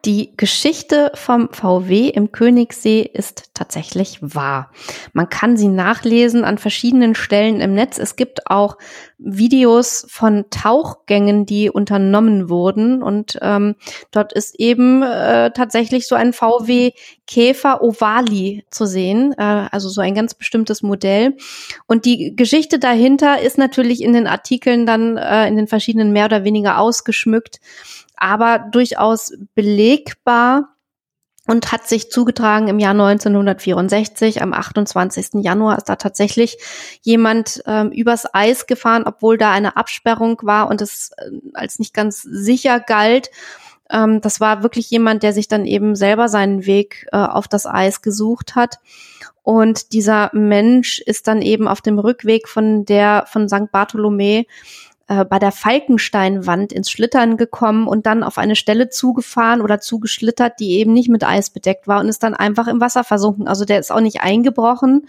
[0.09, 4.71] Die Geschichte vom VW im Königssee ist tatsächlich wahr.
[5.13, 7.99] Man kann sie nachlesen an verschiedenen Stellen im Netz.
[7.99, 8.79] Es gibt auch
[9.19, 13.03] Videos von Tauchgängen, die unternommen wurden.
[13.03, 13.75] Und ähm,
[14.11, 16.93] dort ist eben äh, tatsächlich so ein VW
[17.27, 21.37] Käfer Ovali zu sehen, äh, also so ein ganz bestimmtes Modell.
[21.87, 26.25] Und die Geschichte dahinter ist natürlich in den Artikeln dann äh, in den verschiedenen mehr
[26.25, 27.61] oder weniger ausgeschmückt
[28.19, 30.75] aber durchaus belegbar
[31.49, 34.43] und hat sich zugetragen im Jahr 1964.
[34.43, 35.43] Am 28.
[35.43, 36.59] Januar ist da tatsächlich
[37.03, 41.95] jemand ähm, übers Eis gefahren, obwohl da eine Absperrung war und es äh, als nicht
[41.95, 43.31] ganz sicher galt.
[43.91, 47.65] Ähm, das war wirklich jemand, der sich dann eben selber seinen Weg äh, auf das
[47.65, 48.79] Eis gesucht hat.
[49.43, 53.73] Und dieser Mensch ist dann eben auf dem Rückweg von der von St.
[53.73, 54.45] Bartholomä
[55.09, 60.61] äh, bei der Falkensteinwand ins Schlittern gekommen und dann auf eine Stelle zugefahren oder zugeschlittert,
[60.61, 63.49] die eben nicht mit Eis bedeckt war und ist dann einfach im Wasser versunken.
[63.49, 65.07] Also der ist auch nicht eingebrochen,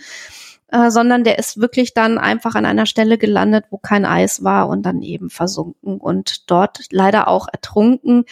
[0.70, 4.70] äh, sondern der ist wirklich dann einfach an einer Stelle gelandet, wo kein Eis war
[4.70, 8.24] und dann eben versunken und dort leider auch ertrunken.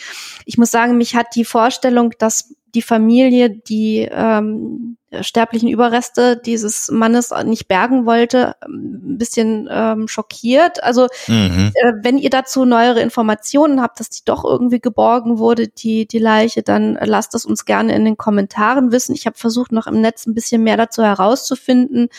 [0.45, 6.91] Ich muss sagen, mich hat die Vorstellung, dass die Familie die ähm, sterblichen Überreste dieses
[6.91, 10.83] Mannes nicht bergen wollte, ein bisschen ähm, schockiert.
[10.83, 11.71] Also mhm.
[11.73, 16.19] äh, wenn ihr dazu neuere Informationen habt, dass die doch irgendwie geborgen wurde, die, die
[16.19, 19.15] Leiche, dann lasst es uns gerne in den Kommentaren wissen.
[19.15, 22.09] Ich habe versucht, noch im Netz ein bisschen mehr dazu herauszufinden.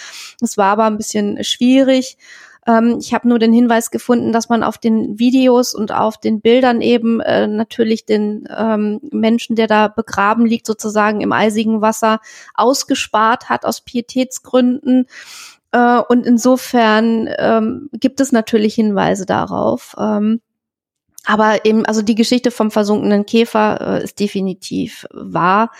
[0.40, 2.18] Es war aber ein bisschen schwierig.
[2.68, 6.42] Ähm, ich habe nur den Hinweis gefunden, dass man auf den Videos und auf den
[6.42, 12.20] Bildern eben äh, natürlich den ähm, Menschen, der da begraben liegt, sozusagen im eisigen Wasser
[12.54, 15.06] ausgespart hat aus Pietätsgründen.
[15.72, 19.96] Äh, und insofern ähm, gibt es natürlich Hinweise darauf.
[19.98, 20.42] Ähm,
[21.24, 25.70] aber eben, also die Geschichte vom versunkenen Käfer äh, ist definitiv wahr.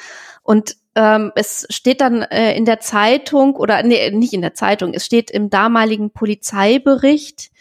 [0.42, 4.94] Und ähm, es steht dann äh, in der Zeitung oder nee, nicht in der Zeitung,
[4.94, 7.52] es steht im damaligen Polizeibericht,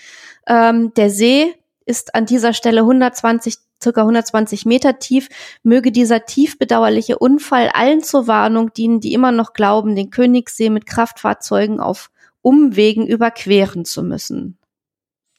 [0.48, 1.54] ähm, der See
[1.86, 5.30] ist an dieser Stelle 120 circa 120 Meter tief,
[5.62, 10.72] möge dieser tief bedauerliche Unfall allen zur Warnung dienen, die immer noch glauben, den Königssee
[10.72, 12.10] mit Kraftfahrzeugen auf
[12.42, 14.58] Umwegen überqueren zu müssen.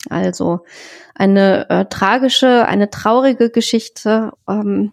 [0.09, 0.61] Also
[1.15, 4.93] eine äh, tragische, eine traurige Geschichte, ähm,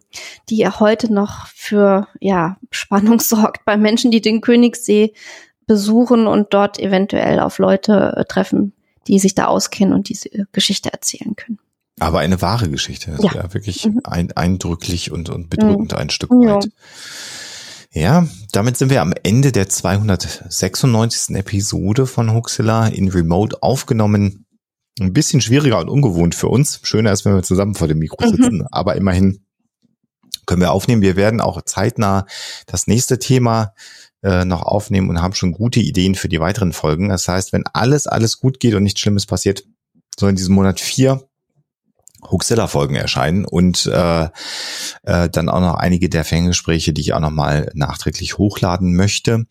[0.50, 5.14] die ja heute noch für ja Spannung sorgt bei Menschen, die den Königssee
[5.68, 8.74] besuchen und dort eventuell auf Leute äh, treffen,
[9.08, 11.60] die sich da auskennen und diese Geschichte erzählen können.
[12.00, 13.12] Aber eine wahre Geschichte.
[13.12, 13.54] Das ja.
[13.54, 14.02] wirklich mhm.
[14.04, 15.98] ein, eindrücklich und, und bedrückend mhm.
[15.98, 16.70] ein Stück weit.
[17.94, 18.22] Ja.
[18.22, 21.36] ja, damit sind wir am Ende der 296.
[21.36, 24.45] Episode von Huxilla in Remote aufgenommen
[25.00, 26.80] ein bisschen schwieriger und ungewohnt für uns.
[26.84, 28.30] Schöner ist, wenn wir zusammen vor dem Mikro mhm.
[28.30, 28.68] sitzen, mhm.
[28.72, 29.46] aber immerhin
[30.46, 31.02] können wir aufnehmen.
[31.02, 32.26] Wir werden auch zeitnah
[32.68, 33.74] das nächste Thema
[34.24, 37.10] äh, noch aufnehmen und haben schon gute Ideen für die weiteren Folgen.
[37.10, 39.66] Das heißt, wenn alles, alles gut geht und nichts Schlimmes passiert,
[40.18, 41.28] so in diesem Monat vier
[42.32, 44.30] Huxilla-Folgen erscheinen und äh,
[45.04, 49.46] äh, dann auch noch einige der Fangespräche, die ich auch noch mal nachträglich hochladen möchte.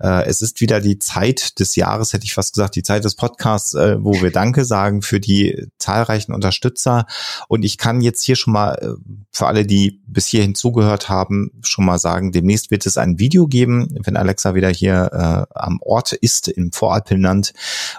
[0.00, 3.14] Äh, es ist wieder die Zeit des Jahres, hätte ich fast gesagt, die Zeit des
[3.14, 7.06] Podcasts, äh, wo wir Danke sagen für die zahlreichen Unterstützer.
[7.48, 11.50] Und ich kann jetzt hier schon mal äh, für alle, die bis hierhin zugehört haben,
[11.62, 15.80] schon mal sagen, demnächst wird es ein Video geben, wenn Alexa wieder hier äh, am
[15.82, 17.52] Ort ist, im Voralpenland,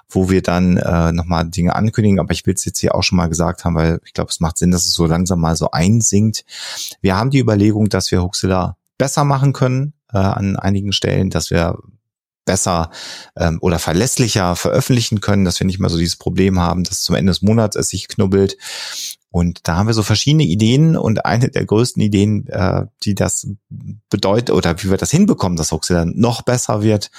[0.09, 2.19] wo wir dann äh, nochmal Dinge ankündigen.
[2.19, 4.39] Aber ich will es jetzt hier auch schon mal gesagt haben, weil ich glaube, es
[4.39, 6.43] macht Sinn, dass es so langsam mal so einsinkt.
[7.01, 11.49] Wir haben die Überlegung, dass wir Huxilla besser machen können äh, an einigen Stellen, dass
[11.49, 11.77] wir
[12.45, 12.89] besser
[13.37, 17.15] ähm, oder verlässlicher veröffentlichen können, dass wir nicht mehr so dieses Problem haben, dass zum
[17.15, 18.57] Ende des Monats es sich knubbelt.
[19.31, 23.47] Und da haben wir so verschiedene Ideen und eine der größten Ideen, äh, die das
[24.09, 27.11] bedeutet oder wie wir das hinbekommen, dass Huxilla noch besser wird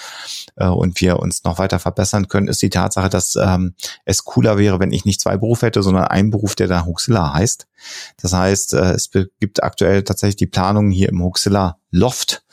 [0.57, 4.57] äh, und wir uns noch weiter verbessern können, ist die Tatsache, dass ähm, es cooler
[4.57, 7.67] wäre, wenn ich nicht zwei Berufe hätte, sondern einen Beruf, der da Huxilla heißt.
[8.21, 9.09] Das heißt, äh, es
[9.39, 12.43] gibt aktuell tatsächlich die Planung hier im Huxilla Loft,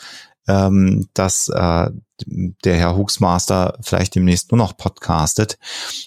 [0.47, 1.91] ähm, dass äh,
[2.27, 5.59] der Herr Huxmaster vielleicht demnächst nur noch podcastet.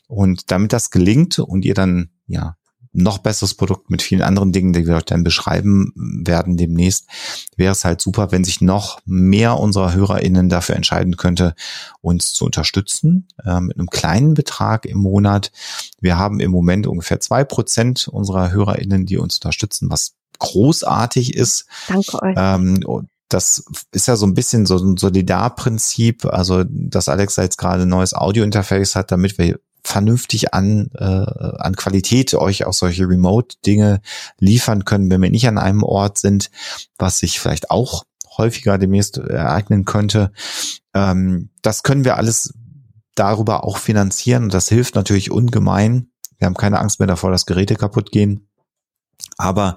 [0.07, 2.55] Und damit das gelingt und ihr dann ja
[2.93, 7.07] noch besseres Produkt mit vielen anderen Dingen, die wir euch dann beschreiben werden demnächst,
[7.55, 11.55] wäre es halt super, wenn sich noch mehr unserer HörerInnen dafür entscheiden könnte,
[12.01, 15.51] uns zu unterstützen, äh, mit einem kleinen Betrag im Monat.
[15.99, 21.65] Wir haben im Moment ungefähr zwei Prozent unserer HörerInnen, die uns unterstützen, was großartig ist.
[21.87, 22.35] Danke euch.
[22.37, 27.83] Ähm, das ist ja so ein bisschen so ein Solidarprinzip, also dass Alexa jetzt gerade
[27.83, 34.01] ein neues Audio-Interface hat, damit wir vernünftig an, äh, an Qualität euch auch solche Remote-Dinge
[34.39, 36.51] liefern können, wenn wir nicht an einem Ort sind,
[36.97, 38.03] was sich vielleicht auch
[38.37, 40.31] häufiger demnächst ereignen könnte.
[40.93, 42.53] Ähm, das können wir alles
[43.15, 46.11] darüber auch finanzieren und das hilft natürlich ungemein.
[46.37, 48.47] Wir haben keine Angst mehr davor, dass Geräte kaputt gehen.
[49.37, 49.75] Aber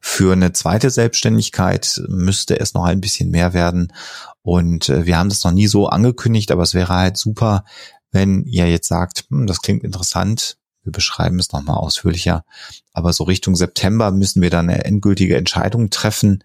[0.00, 3.92] für eine zweite Selbstständigkeit müsste es noch ein bisschen mehr werden.
[4.42, 7.64] Und äh, wir haben das noch nie so angekündigt, aber es wäre halt super,
[8.16, 12.44] wenn ihr jetzt sagt, hm, das klingt interessant, wir beschreiben es nochmal ausführlicher,
[12.94, 16.42] aber so Richtung September müssen wir dann eine endgültige Entscheidung treffen.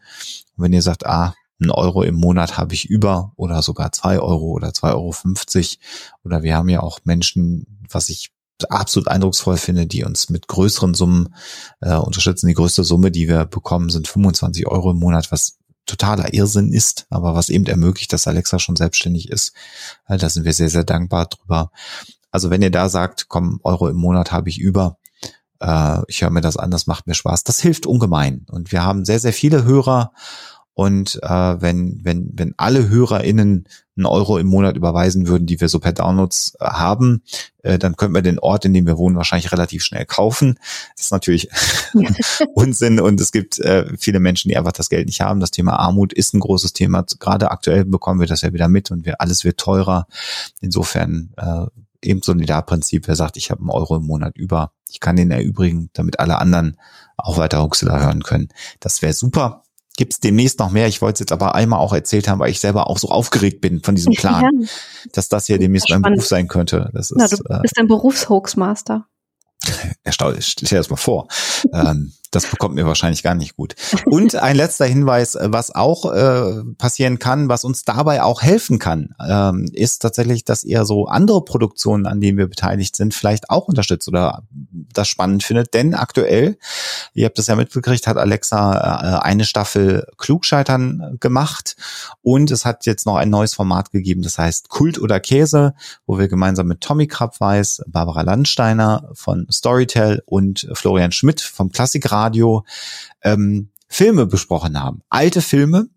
[0.57, 4.19] Und wenn ihr sagt, ah, ein Euro im Monat habe ich über oder sogar zwei
[4.19, 5.79] Euro oder zwei Euro fünfzig
[6.25, 8.31] oder wir haben ja auch Menschen, was ich
[8.67, 11.33] absolut eindrucksvoll finde, die uns mit größeren Summen
[11.79, 12.47] äh, unterstützen.
[12.47, 15.57] Die größte Summe, die wir bekommen, sind 25 Euro im Monat, was
[15.91, 19.53] totaler Irrsinn ist, aber was eben ermöglicht, dass Alexa schon selbstständig ist.
[20.07, 21.71] Da sind wir sehr, sehr dankbar drüber.
[22.31, 24.97] Also wenn ihr da sagt, komm, Euro im Monat habe ich über,
[25.59, 28.45] äh, ich höre mir das an, das macht mir Spaß, das hilft ungemein.
[28.49, 30.13] Und wir haben sehr, sehr viele Hörer
[30.73, 33.67] und äh, wenn, wenn, wenn alle HörerInnen
[33.97, 37.23] einen Euro im Monat überweisen würden, die wir so per Downloads äh, haben,
[37.61, 40.57] äh, dann könnten wir den Ort, in dem wir wohnen, wahrscheinlich relativ schnell kaufen.
[40.95, 41.49] Das ist natürlich
[42.53, 45.41] Unsinn und es gibt äh, viele Menschen, die einfach das Geld nicht haben.
[45.41, 47.05] Das Thema Armut ist ein großes Thema.
[47.19, 50.07] Gerade aktuell bekommen wir das ja wieder mit und wir, alles wird teurer.
[50.61, 51.65] Insofern äh,
[52.01, 55.89] eben Solidarprinzip, wer sagt, ich habe einen Euro im Monat über, ich kann den erübrigen,
[55.93, 56.77] damit alle anderen
[57.17, 58.47] auch weiter Huxela hören können.
[58.79, 59.63] Das wäre super
[60.01, 60.87] gibt es demnächst noch mehr.
[60.87, 63.61] Ich wollte es jetzt aber einmal auch erzählt haben, weil ich selber auch so aufgeregt
[63.61, 64.67] bin von diesem Plan, ja.
[65.13, 66.89] dass das hier demnächst mein Beruf sein könnte.
[66.91, 69.05] Das ist, Na, du bist ein Berufshoaxmaster.
[70.03, 71.27] Erstaunlich, stell dir das mal vor.
[71.71, 73.75] ähm, das bekommt mir wahrscheinlich gar nicht gut.
[74.05, 79.13] Und ein letzter Hinweis, was auch äh, passieren kann, was uns dabei auch helfen kann,
[79.27, 83.67] ähm, ist tatsächlich, dass ihr so andere Produktionen, an denen wir beteiligt sind, vielleicht auch
[83.67, 84.43] unterstützt oder
[84.93, 85.73] das spannend findet.
[85.73, 86.57] Denn aktuell,
[87.13, 91.75] ihr habt das ja mitbekriegt, hat Alexa äh, eine Staffel Klugscheitern gemacht
[92.21, 95.73] und es hat jetzt noch ein neues Format gegeben, das heißt Kult oder Käse,
[96.05, 102.20] wo wir gemeinsam mit Tommy Krabweis, Barbara Landsteiner von Storytel und Florian Schmidt vom Klassikradio
[102.21, 102.63] Radio
[103.23, 105.01] ähm, Filme besprochen haben.
[105.09, 105.87] Alte Filme.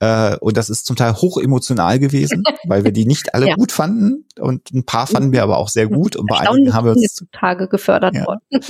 [0.00, 3.54] Äh, und das ist zum Teil hoch emotional gewesen, weil wir die nicht alle ja.
[3.54, 4.26] gut fanden.
[4.38, 6.16] Und ein paar fanden wir aber auch sehr gut.
[6.16, 8.26] Und bei einigen haben wir uns zutage gefördert ja.
[8.26, 8.40] worden.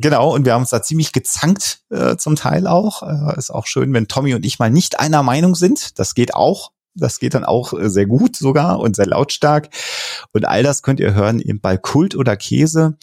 [0.00, 3.02] genau, und wir haben uns da ziemlich gezankt, äh, zum Teil auch.
[3.02, 5.98] Äh, ist auch schön, wenn Tommy und ich mal nicht einer Meinung sind.
[5.98, 6.72] Das geht auch.
[6.94, 9.70] Das geht dann auch äh, sehr gut sogar und sehr lautstark.
[10.32, 12.96] Und all das könnt ihr hören eben bei Kult oder Käse.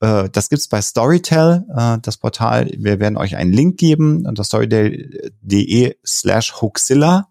[0.00, 2.70] Äh, das gibt's bei Storytel, äh, das Portal.
[2.76, 7.28] Wir werden euch einen Link geben unter storytel.de slash Hoaxilla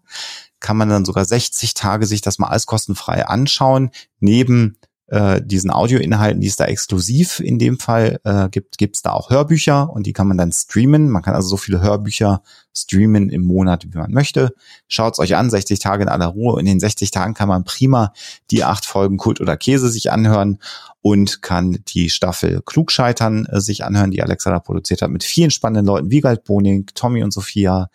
[0.60, 3.90] kann man dann sogar 60 Tage sich das mal alles kostenfrei anschauen.
[4.20, 4.76] Neben
[5.10, 9.12] äh, diesen Audioinhalten, die es da exklusiv in dem Fall äh, gibt, gibt es da
[9.12, 11.10] auch Hörbücher und die kann man dann streamen.
[11.10, 12.42] Man kann also so viele Hörbücher
[12.72, 14.52] streamen im Monat, wie man möchte.
[14.86, 16.60] Schaut es euch an, 60 Tage in aller Ruhe.
[16.60, 18.12] In den 60 Tagen kann man prima
[18.52, 20.58] die acht Folgen Kult oder Käse sich anhören
[21.02, 25.50] und kann die Staffel Klugscheitern äh, sich anhören, die Alexa da produziert hat, mit vielen
[25.50, 27.90] spannenden Leuten, wie Galt Boning, Tommy und Sophia,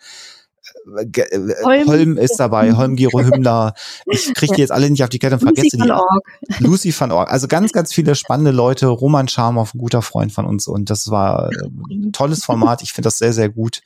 [0.86, 3.74] Holm, Holm ist dabei, Holm Gero Hümmler.
[4.06, 5.90] Ich kriege die jetzt alle nicht auf die Kette und vergesse die.
[5.90, 6.22] Org.
[6.60, 7.30] Lucy van Org.
[7.30, 8.86] Also ganz, ganz viele spannende Leute.
[8.86, 10.68] Roman Scharmoff, ein guter Freund von uns.
[10.68, 11.50] Und das war
[11.90, 12.82] ein tolles Format.
[12.82, 13.82] Ich finde das sehr, sehr gut.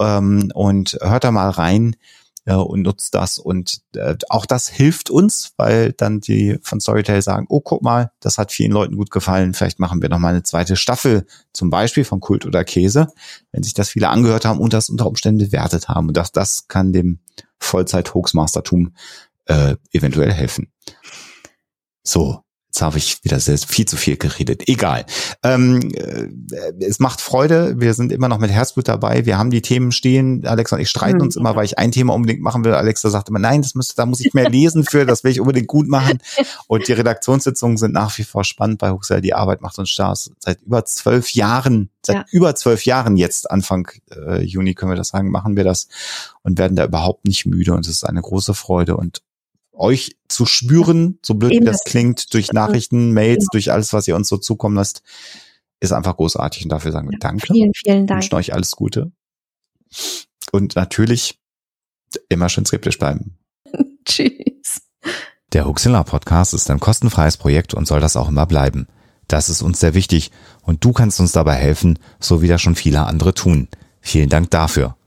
[0.00, 1.96] Ähm, und hört da mal rein
[2.44, 3.38] äh, und nutzt das.
[3.38, 8.12] Und äh, auch das hilft uns, weil dann die von Storytel sagen, oh, guck mal,
[8.20, 9.54] das hat vielen Leuten gut gefallen.
[9.54, 13.08] Vielleicht machen wir noch mal eine zweite Staffel, zum Beispiel von Kult oder Käse,
[13.52, 16.08] wenn sich das viele angehört haben und das unter Umständen bewertet haben.
[16.08, 17.20] Und das, das kann dem
[17.58, 18.94] Vollzeit-Hoaxmastertum
[19.46, 20.72] äh, eventuell helfen.
[22.02, 22.43] So,
[22.74, 24.64] Jetzt habe ich wieder sehr, viel zu viel geredet.
[24.66, 25.06] Egal.
[25.44, 26.26] Ähm, äh,
[26.80, 27.78] es macht Freude.
[27.78, 29.26] Wir sind immer noch mit Herzblut dabei.
[29.26, 30.44] Wir haben die Themen stehen.
[30.44, 32.74] Alexa und ich streiten uns immer, weil ich ein Thema unbedingt machen will.
[32.74, 35.40] Alexa sagt immer, nein, das müsste, da muss ich mehr lesen für, das will ich
[35.40, 36.18] unbedingt gut machen.
[36.66, 39.20] Und die Redaktionssitzungen sind nach wie vor spannend bei Huxel.
[39.20, 40.32] Die Arbeit macht uns Spaß.
[40.40, 42.24] Seit über zwölf Jahren, seit ja.
[42.32, 45.86] über zwölf Jahren jetzt, Anfang äh, Juni können wir das sagen, machen wir das
[46.42, 47.72] und werden da überhaupt nicht müde.
[47.72, 48.96] Und es ist eine große Freude.
[48.96, 49.22] Und
[49.74, 54.16] euch zu spüren, so blöd wie das klingt, durch Nachrichten, Mails, durch alles, was ihr
[54.16, 55.02] uns so zukommen lasst,
[55.80, 56.64] ist einfach großartig.
[56.64, 57.46] Und dafür sagen wir Danke.
[57.52, 58.22] Vielen, vielen Dank.
[58.22, 59.12] Wünschen euch alles Gute.
[60.52, 61.38] Und natürlich
[62.28, 63.38] immer schön skeptisch bleiben.
[64.04, 64.82] Tschüss.
[65.52, 68.86] Der Huxilla Podcast ist ein kostenfreies Projekt und soll das auch immer bleiben.
[69.28, 70.30] Das ist uns sehr wichtig
[70.62, 73.68] und du kannst uns dabei helfen, so wie das schon viele andere tun.
[74.00, 74.96] Vielen Dank dafür.